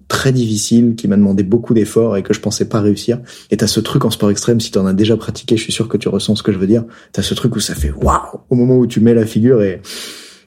très 0.09 0.33
difficile 0.33 0.95
qui 0.97 1.07
m'a 1.07 1.17
demandé 1.17 1.43
beaucoup 1.43 1.75
d'efforts 1.75 2.17
et 2.17 2.23
que 2.23 2.33
je 2.33 2.41
pensais 2.41 2.71
pas 2.71 2.81
réussir. 2.81 3.21
Et 3.51 3.59
t'as 3.59 3.67
ce 3.67 3.81
truc 3.81 4.07
en 4.07 4.11
sport 4.11 4.31
extrême, 4.31 4.59
si 4.59 4.71
t'en 4.71 4.87
as 4.87 4.95
déjà 4.95 5.19
pratiqué, 5.19 5.59
je 5.59 5.63
suis 5.63 5.73
sûr 5.73 5.89
que 5.89 5.99
tu 5.99 6.09
ressens 6.09 6.37
ce 6.37 6.43
que 6.43 6.53
je 6.53 6.59
veux 6.59 6.67
dire. 6.67 6.85
T'as 7.13 7.23
ce 7.23 7.35
truc 7.35 7.55
où 7.55 7.61
ça 7.61 7.75
fait 7.75 7.93
waouh 7.93 8.41
au 8.49 8.55
moment 8.55 8.79
où 8.79 8.87
tu 8.87 9.01
mets 9.01 9.15
la 9.15 9.27
figure 9.27 9.63
et 9.63 9.83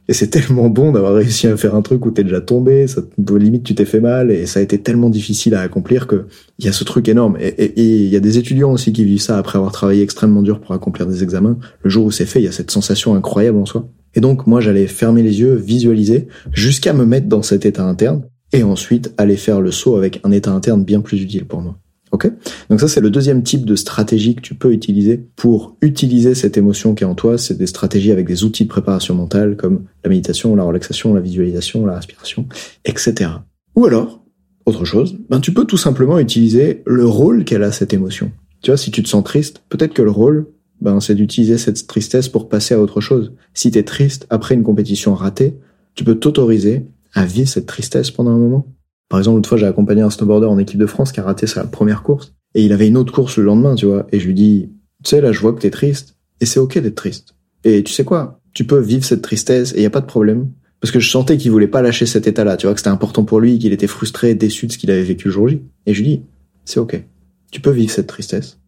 Et 0.10 0.14
c'est 0.14 0.28
tellement 0.28 0.70
bon 0.70 0.94
d'avoir 0.94 1.14
réussi 1.14 1.48
à 1.48 1.58
faire 1.58 1.76
un 1.76 1.82
truc 1.82 2.06
où 2.06 2.12
t'es 2.12 2.24
déjà 2.24 2.40
tombé, 2.40 2.88
ça, 2.88 3.02
limite 3.18 3.64
tu 3.64 3.76
t'es 3.76 3.86
fait 3.86 4.00
mal, 4.00 4.32
et 4.32 4.46
ça 4.46 4.60
a 4.60 4.64
été 4.64 4.80
tellement 4.80 5.10
difficile 5.10 5.54
à 5.54 5.62
accomplir 5.62 6.08
que 6.08 6.28
il 6.60 6.66
y 6.66 6.70
a 6.70 6.72
ce 6.72 6.86
truc 6.86 7.10
énorme. 7.10 7.38
Et 7.40 7.74
il 7.76 8.08
y 8.08 8.16
a 8.16 8.22
des 8.22 8.38
étudiants 8.38 8.72
aussi 8.72 8.94
qui 8.94 9.04
vivent 9.04 9.22
ça 9.22 9.38
après 9.38 9.58
avoir 9.58 9.74
travaillé 9.74 10.04
extrêmement 10.04 10.42
dur 10.42 10.62
pour 10.62 10.74
accomplir 10.74 11.08
des 11.08 11.24
examens. 11.24 11.58
Le 11.84 11.90
jour 11.90 12.06
où 12.06 12.12
c'est 12.12 12.26
fait, 12.26 12.40
il 12.40 12.46
y 12.46 12.48
a 12.48 12.54
cette 12.54 12.72
sensation 12.72 13.16
incroyable 13.16 13.58
en 13.58 13.66
soi. 13.66 13.90
Et 14.16 14.22
donc 14.22 14.48
moi 14.48 14.62
j'allais 14.62 14.88
fermer 14.88 15.24
les 15.24 15.42
yeux, 15.42 15.56
visualiser, 15.56 16.28
jusqu'à 16.54 16.94
me 16.94 17.06
mettre 17.06 17.28
dans 17.28 17.44
cet 17.44 17.66
état 17.66 17.84
interne, 17.84 18.24
et 18.54 18.64
ensuite 18.64 19.14
aller 19.18 19.36
faire 19.36 19.60
le 19.60 19.72
saut 19.72 19.98
avec 19.98 20.22
un 20.24 20.32
état 20.32 20.52
interne 20.52 20.86
bien 20.86 21.02
plus 21.02 21.22
utile 21.22 21.46
pour 21.46 21.62
moi. 21.62 21.78
Ok 22.12 22.32
Donc 22.70 22.80
ça 22.80 22.88
c'est 22.88 23.02
le 23.02 23.10
deuxième 23.10 23.44
type 23.44 23.66
de 23.66 23.76
stratégie 23.76 24.36
que 24.36 24.42
tu 24.42 24.56
peux 24.56 24.72
utiliser 24.72 25.18
pour 25.36 25.76
utiliser 25.82 26.36
cette 26.36 26.58
émotion 26.58 26.96
qui 26.96 27.04
est 27.04 27.08
en 27.08 27.16
toi. 27.16 27.38
C'est 27.38 27.58
des 27.58 27.68
stratégies 27.68 28.12
avec 28.12 28.28
des 28.28 28.44
outils 28.44 28.64
de 28.64 28.70
préparation 28.70 29.14
mentale 29.16 29.58
comme 29.58 29.84
la 30.04 30.10
méditation, 30.10 30.56
la 30.56 30.64
relaxation, 30.64 31.14
la 31.14 31.22
visualisation, 31.22 31.86
la 31.86 31.96
respiration, 31.96 32.48
etc. 32.86 33.32
Ou 33.76 33.86
alors, 33.86 34.24
autre 34.66 34.86
chose, 34.86 35.18
ben 35.30 35.40
tu 35.40 35.54
peux 35.54 35.66
tout 35.66 35.78
simplement 35.78 36.20
utiliser 36.20 36.84
le 36.86 37.06
rôle 37.06 37.46
qu'elle 37.46 37.64
a 37.64 37.72
cette 37.72 37.94
émotion. 37.94 38.32
Tu 38.62 38.72
vois, 38.72 38.78
si 38.78 38.92
tu 38.92 39.04
te 39.04 39.08
sens 39.08 39.24
triste, 39.24 39.64
peut-être 39.70 39.94
que 39.94 40.02
le 40.02 40.12
rôle, 40.12 40.48
ben 40.82 41.00
c'est 41.00 41.16
d'utiliser 41.16 41.58
cette 41.58 41.88
tristesse 41.88 42.30
pour 42.30 42.50
passer 42.50 42.74
à 42.74 42.82
autre 42.82 43.02
chose. 43.02 43.34
Si 43.54 43.72
t'es 43.72 43.84
triste 43.84 44.28
après 44.30 44.56
une 44.56 44.64
compétition 44.64 45.14
ratée, 45.14 45.58
tu 45.96 46.04
peux 46.04 46.16
t'autoriser 46.16 46.86
à 47.14 47.26
vivre 47.26 47.48
cette 47.48 47.66
tristesse 47.66 48.12
pendant 48.12 48.32
un 48.32 48.38
moment 48.38 48.68
par 49.10 49.20
exemple, 49.20 49.38
une 49.38 49.46
fois, 49.46 49.58
j'ai 49.58 49.66
accompagné 49.66 50.02
un 50.02 50.10
snowboarder 50.10 50.48
en 50.48 50.58
équipe 50.58 50.80
de 50.80 50.86
France 50.86 51.12
qui 51.12 51.20
a 51.20 51.24
raté 51.24 51.48
sa 51.48 51.64
première 51.64 52.04
course. 52.04 52.34
Et 52.56 52.64
il 52.64 52.74
avait 52.74 52.88
une 52.88 52.98
autre 52.98 53.14
course 53.14 53.38
le 53.38 53.44
lendemain, 53.44 53.76
tu 53.76 53.86
vois. 53.86 54.08
Et 54.12 54.20
je 54.20 54.28
lui 54.28 54.34
dis, 54.34 54.70
tu 55.04 55.10
sais, 55.10 55.22
là, 55.22 55.32
je 55.32 55.40
vois 55.40 55.54
que 55.54 55.60
t'es 55.60 55.70
triste. 55.70 56.18
Et 56.42 56.46
c'est 56.46 56.60
ok 56.60 56.78
d'être 56.80 56.96
triste. 56.96 57.36
Et 57.64 57.84
tu 57.84 57.94
sais 57.94 58.04
quoi? 58.04 58.42
Tu 58.54 58.66
peux 58.66 58.80
vivre 58.80 59.06
cette 59.06 59.22
tristesse 59.22 59.74
et 59.76 59.82
y 59.82 59.86
a 59.86 59.90
pas 59.90 60.02
de 60.02 60.06
problème. 60.06 60.50
Parce 60.80 60.92
que 60.92 61.00
je 61.00 61.10
sentais 61.10 61.38
qu'il 61.38 61.52
voulait 61.52 61.68
pas 61.68 61.82
lâcher 61.82 62.06
cet 62.06 62.28
état-là. 62.28 62.58
Tu 62.58 62.68
vois, 62.68 62.74
que 62.74 62.80
c'était 62.80 62.90
important 62.90 63.24
pour 63.24 63.40
lui, 63.40 63.58
qu'il 63.60 63.74
était 63.74 63.88
frustré, 63.88 64.36
déçu 64.36 64.68
de 64.68 64.72
ce 64.72 64.78
qu'il 64.78 64.92
avait 64.92 65.04
vécu 65.04 65.28
le 65.28 65.34
jour 65.34 65.48
J. 65.48 65.62
Et 65.86 65.94
je 65.94 66.02
lui 66.02 66.08
dis, 66.08 66.22
c'est 66.66 66.80
ok. 66.80 67.04
Tu 67.52 67.62
peux 67.62 67.72
vivre 67.72 67.92
cette 67.92 68.08
tristesse. 68.08 68.60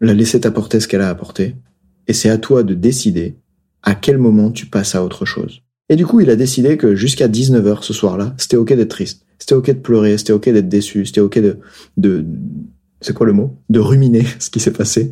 La 0.00 0.14
laisser 0.14 0.40
t'apporter 0.40 0.80
ce 0.80 0.88
qu'elle 0.88 1.00
a 1.00 1.08
apporté. 1.08 1.56
Et 2.06 2.12
c'est 2.12 2.30
à 2.30 2.38
toi 2.38 2.62
de 2.62 2.74
décider 2.74 3.36
à 3.82 3.94
quel 3.94 4.18
moment 4.18 4.50
tu 4.50 4.66
passes 4.66 4.94
à 4.94 5.04
autre 5.04 5.24
chose. 5.24 5.62
Et 5.88 5.96
du 5.96 6.06
coup, 6.06 6.20
il 6.20 6.30
a 6.30 6.36
décidé 6.36 6.76
que 6.76 6.94
jusqu'à 6.94 7.28
19h 7.28 7.82
ce 7.82 7.92
soir-là, 7.92 8.34
c'était 8.38 8.56
ok 8.56 8.72
d'être 8.74 8.90
triste. 8.90 9.24
C'était 9.38 9.54
ok 9.54 9.66
de 9.66 9.78
pleurer, 9.78 10.18
c'était 10.18 10.32
ok 10.32 10.48
d'être 10.50 10.68
déçu, 10.68 11.06
c'était 11.06 11.20
ok 11.20 11.38
de, 11.38 11.58
de, 11.96 12.24
c'est 13.00 13.14
quoi 13.14 13.26
le 13.26 13.32
mot? 13.32 13.56
De 13.68 13.80
ruminer 13.80 14.24
ce 14.38 14.50
qui 14.50 14.60
s'est 14.60 14.72
passé. 14.72 15.10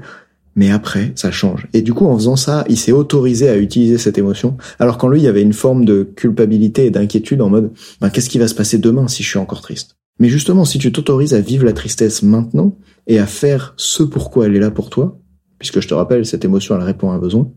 Mais 0.56 0.70
après, 0.70 1.12
ça 1.16 1.30
change. 1.30 1.68
Et 1.74 1.82
du 1.82 1.92
coup, 1.92 2.06
en 2.06 2.16
faisant 2.16 2.36
ça, 2.36 2.64
il 2.68 2.78
s'est 2.78 2.92
autorisé 2.92 3.48
à 3.50 3.58
utiliser 3.58 3.98
cette 3.98 4.16
émotion, 4.16 4.56
alors 4.78 4.96
qu'en 4.96 5.08
lui, 5.08 5.20
il 5.20 5.24
y 5.24 5.28
avait 5.28 5.42
une 5.42 5.52
forme 5.52 5.84
de 5.84 6.02
culpabilité 6.02 6.86
et 6.86 6.90
d'inquiétude 6.90 7.42
en 7.42 7.50
mode, 7.50 7.72
ben, 8.00 8.08
qu'est-ce 8.08 8.30
qui 8.30 8.38
va 8.38 8.48
se 8.48 8.54
passer 8.54 8.78
demain 8.78 9.06
si 9.06 9.22
je 9.22 9.28
suis 9.28 9.38
encore 9.38 9.60
triste? 9.60 9.96
Mais 10.18 10.30
justement, 10.30 10.64
si 10.64 10.78
tu 10.78 10.90
t'autorises 10.92 11.34
à 11.34 11.40
vivre 11.40 11.66
la 11.66 11.74
tristesse 11.74 12.22
maintenant 12.22 12.78
et 13.06 13.18
à 13.18 13.26
faire 13.26 13.74
ce 13.76 14.02
pourquoi 14.02 14.46
elle 14.46 14.56
est 14.56 14.60
là 14.60 14.70
pour 14.70 14.88
toi, 14.88 15.20
puisque 15.58 15.80
je 15.80 15.88
te 15.88 15.94
rappelle, 15.94 16.24
cette 16.24 16.46
émotion, 16.46 16.74
elle 16.74 16.82
répond 16.82 17.10
à 17.10 17.14
un 17.14 17.18
besoin, 17.18 17.52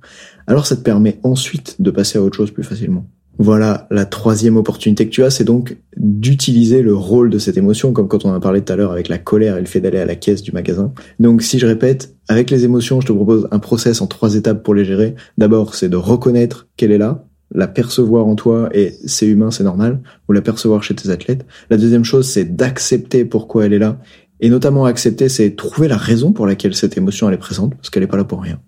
alors 0.46 0.68
ça 0.68 0.76
te 0.76 0.82
permet 0.82 1.20
ensuite 1.24 1.82
de 1.82 1.92
passer 1.92 2.18
à 2.18 2.22
autre 2.22 2.36
chose 2.36 2.52
plus 2.52 2.64
facilement. 2.64 3.10
Voilà, 3.42 3.88
la 3.90 4.04
troisième 4.04 4.58
opportunité 4.58 5.06
que 5.06 5.12
tu 5.12 5.24
as, 5.24 5.30
c'est 5.30 5.46
donc 5.46 5.78
d'utiliser 5.96 6.82
le 6.82 6.94
rôle 6.94 7.30
de 7.30 7.40
cette 7.40 7.56
émotion, 7.56 7.94
comme 7.94 8.10
quand 8.10 8.26
on 8.26 8.34
a 8.34 8.40
parlé 8.42 8.62
tout 8.62 8.74
à 8.74 8.76
l'heure 8.76 8.92
avec 8.92 9.08
la 9.08 9.18
colère 9.18 9.56
et 9.56 9.62
le 9.62 9.66
fait 9.66 9.80
d'aller 9.80 9.98
à 9.98 10.06
la 10.06 10.16
caisse 10.16 10.42
du 10.42 10.52
magasin. 10.52 10.92
Donc 11.22 11.42
si 11.42 11.58
je 11.58 11.66
répète, 11.66 12.16
avec 12.28 12.50
les 12.50 12.66
émotions, 12.66 13.00
je 13.00 13.08
te 13.08 13.14
propose 13.14 13.48
un 13.52 13.60
process 13.60 14.02
en 14.02 14.08
trois 14.08 14.36
étapes 14.36 14.62
pour 14.62 14.76
les 14.76 14.84
gérer. 14.84 15.16
D'abord, 15.38 15.74
c'est 15.74 15.88
de 15.88 15.96
reconnaître 15.96 16.68
qu'elle 16.76 16.92
est 16.92 16.98
là, 16.98 17.24
la 17.56 17.70
percevoir 17.70 18.28
en 18.28 18.36
toi 18.36 18.70
et 18.74 18.94
c'est 19.06 19.26
humain, 19.26 19.52
c'est 19.52 19.64
normal, 19.64 20.02
ou 20.28 20.34
la 20.34 20.42
percevoir 20.42 20.84
chez 20.84 20.96
tes 20.96 21.10
athlètes. 21.10 21.46
La 21.70 21.78
deuxième 21.78 22.04
chose, 22.04 22.28
c'est 22.28 22.58
d'accepter 22.58 23.24
pourquoi 23.24 23.66
elle 23.66 23.74
est 23.74 23.80
là. 23.80 24.02
Et 24.42 24.50
notamment 24.50 24.84
accepter, 24.84 25.30
c'est 25.30 25.56
trouver 25.56 25.88
la 25.88 25.98
raison 25.98 26.34
pour 26.34 26.46
laquelle 26.46 26.76
cette 26.76 26.98
émotion 26.98 27.30
elle 27.30 27.36
est 27.36 27.38
présente, 27.38 27.74
parce 27.76 27.90
qu'elle 27.90 28.04
est 28.04 28.08
pas 28.08 28.18
là 28.18 28.26
pour 28.26 28.42
rien. 28.42 28.60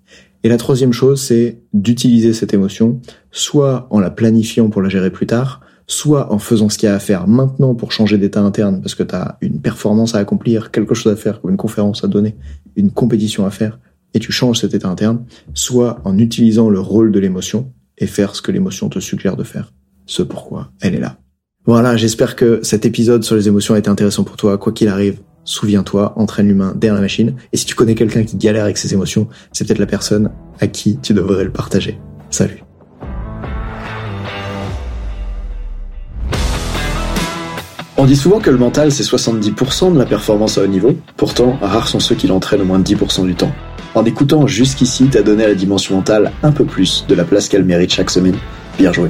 Et 0.43 0.49
la 0.49 0.57
troisième 0.57 0.93
chose, 0.93 1.21
c'est 1.21 1.59
d'utiliser 1.73 2.33
cette 2.33 2.53
émotion, 2.53 2.99
soit 3.31 3.87
en 3.91 3.99
la 3.99 4.09
planifiant 4.09 4.69
pour 4.69 4.81
la 4.81 4.89
gérer 4.89 5.11
plus 5.11 5.27
tard, 5.27 5.61
soit 5.85 6.31
en 6.33 6.39
faisant 6.39 6.69
ce 6.69 6.77
qu'il 6.77 6.87
y 6.87 6.91
a 6.91 6.95
à 6.95 6.99
faire 6.99 7.27
maintenant 7.27 7.75
pour 7.75 7.91
changer 7.91 8.17
d'état 8.17 8.41
interne, 8.41 8.81
parce 8.81 8.95
que 8.95 9.03
tu 9.03 9.13
as 9.13 9.37
une 9.41 9.61
performance 9.61 10.15
à 10.15 10.19
accomplir, 10.19 10.71
quelque 10.71 10.95
chose 10.95 11.11
à 11.13 11.15
faire, 11.15 11.39
une 11.47 11.57
conférence 11.57 12.03
à 12.03 12.07
donner, 12.07 12.35
une 12.75 12.91
compétition 12.91 13.45
à 13.45 13.51
faire, 13.51 13.79
et 14.13 14.19
tu 14.19 14.31
changes 14.31 14.61
cet 14.61 14.73
état 14.73 14.89
interne, 14.89 15.25
soit 15.53 15.99
en 16.05 16.17
utilisant 16.17 16.69
le 16.69 16.79
rôle 16.79 17.11
de 17.11 17.19
l'émotion 17.19 17.71
et 17.97 18.07
faire 18.07 18.35
ce 18.35 18.41
que 18.41 18.51
l'émotion 18.51 18.89
te 18.89 18.99
suggère 18.99 19.35
de 19.35 19.43
faire, 19.43 19.73
ce 20.05 20.23
pourquoi 20.23 20.71
elle 20.81 20.95
est 20.95 20.99
là. 20.99 21.17
Voilà, 21.65 21.95
j'espère 21.95 22.35
que 22.35 22.61
cet 22.63 22.85
épisode 22.85 23.23
sur 23.23 23.35
les 23.35 23.47
émotions 23.47 23.75
a 23.75 23.79
été 23.79 23.89
intéressant 23.89 24.23
pour 24.23 24.35
toi, 24.35 24.57
quoi 24.57 24.73
qu'il 24.73 24.87
arrive. 24.87 25.19
Souviens-toi, 25.43 26.13
entraîne 26.15 26.47
l'humain 26.47 26.73
derrière 26.75 26.95
la 26.95 27.01
machine. 27.01 27.35
Et 27.51 27.57
si 27.57 27.65
tu 27.65 27.75
connais 27.75 27.95
quelqu'un 27.95 28.23
qui 28.23 28.37
galère 28.37 28.63
avec 28.63 28.77
ses 28.77 28.93
émotions, 28.93 29.27
c'est 29.51 29.65
peut-être 29.65 29.79
la 29.79 29.85
personne 29.85 30.31
à 30.59 30.67
qui 30.67 30.97
tu 31.01 31.13
devrais 31.13 31.43
le 31.43 31.51
partager. 31.51 31.99
Salut. 32.29 32.63
On 37.97 38.05
dit 38.05 38.15
souvent 38.15 38.39
que 38.39 38.49
le 38.49 38.57
mental 38.57 38.91
c'est 38.91 39.03
70% 39.03 39.93
de 39.93 39.99
la 39.99 40.05
performance 40.05 40.57
à 40.57 40.63
haut 40.63 40.67
niveau, 40.67 40.95
pourtant 41.17 41.59
rares 41.61 41.87
sont 41.87 41.99
ceux 41.99 42.15
qui 42.15 42.25
l'entraînent 42.25 42.61
au 42.61 42.65
moins 42.65 42.79
10% 42.79 43.25
du 43.25 43.35
temps. 43.35 43.51
En 43.93 44.05
écoutant 44.05 44.47
jusqu'ici, 44.47 45.07
t'as 45.11 45.21
donné 45.21 45.43
à 45.43 45.49
la 45.49 45.53
dimension 45.53 45.97
mentale 45.97 46.31
un 46.43 46.51
peu 46.51 46.65
plus 46.65 47.05
de 47.07 47.13
la 47.13 47.25
place 47.25 47.47
qu'elle 47.49 47.65
mérite 47.65 47.91
chaque 47.91 48.09
semaine. 48.09 48.37
Bien 48.79 48.91
joué. 48.91 49.09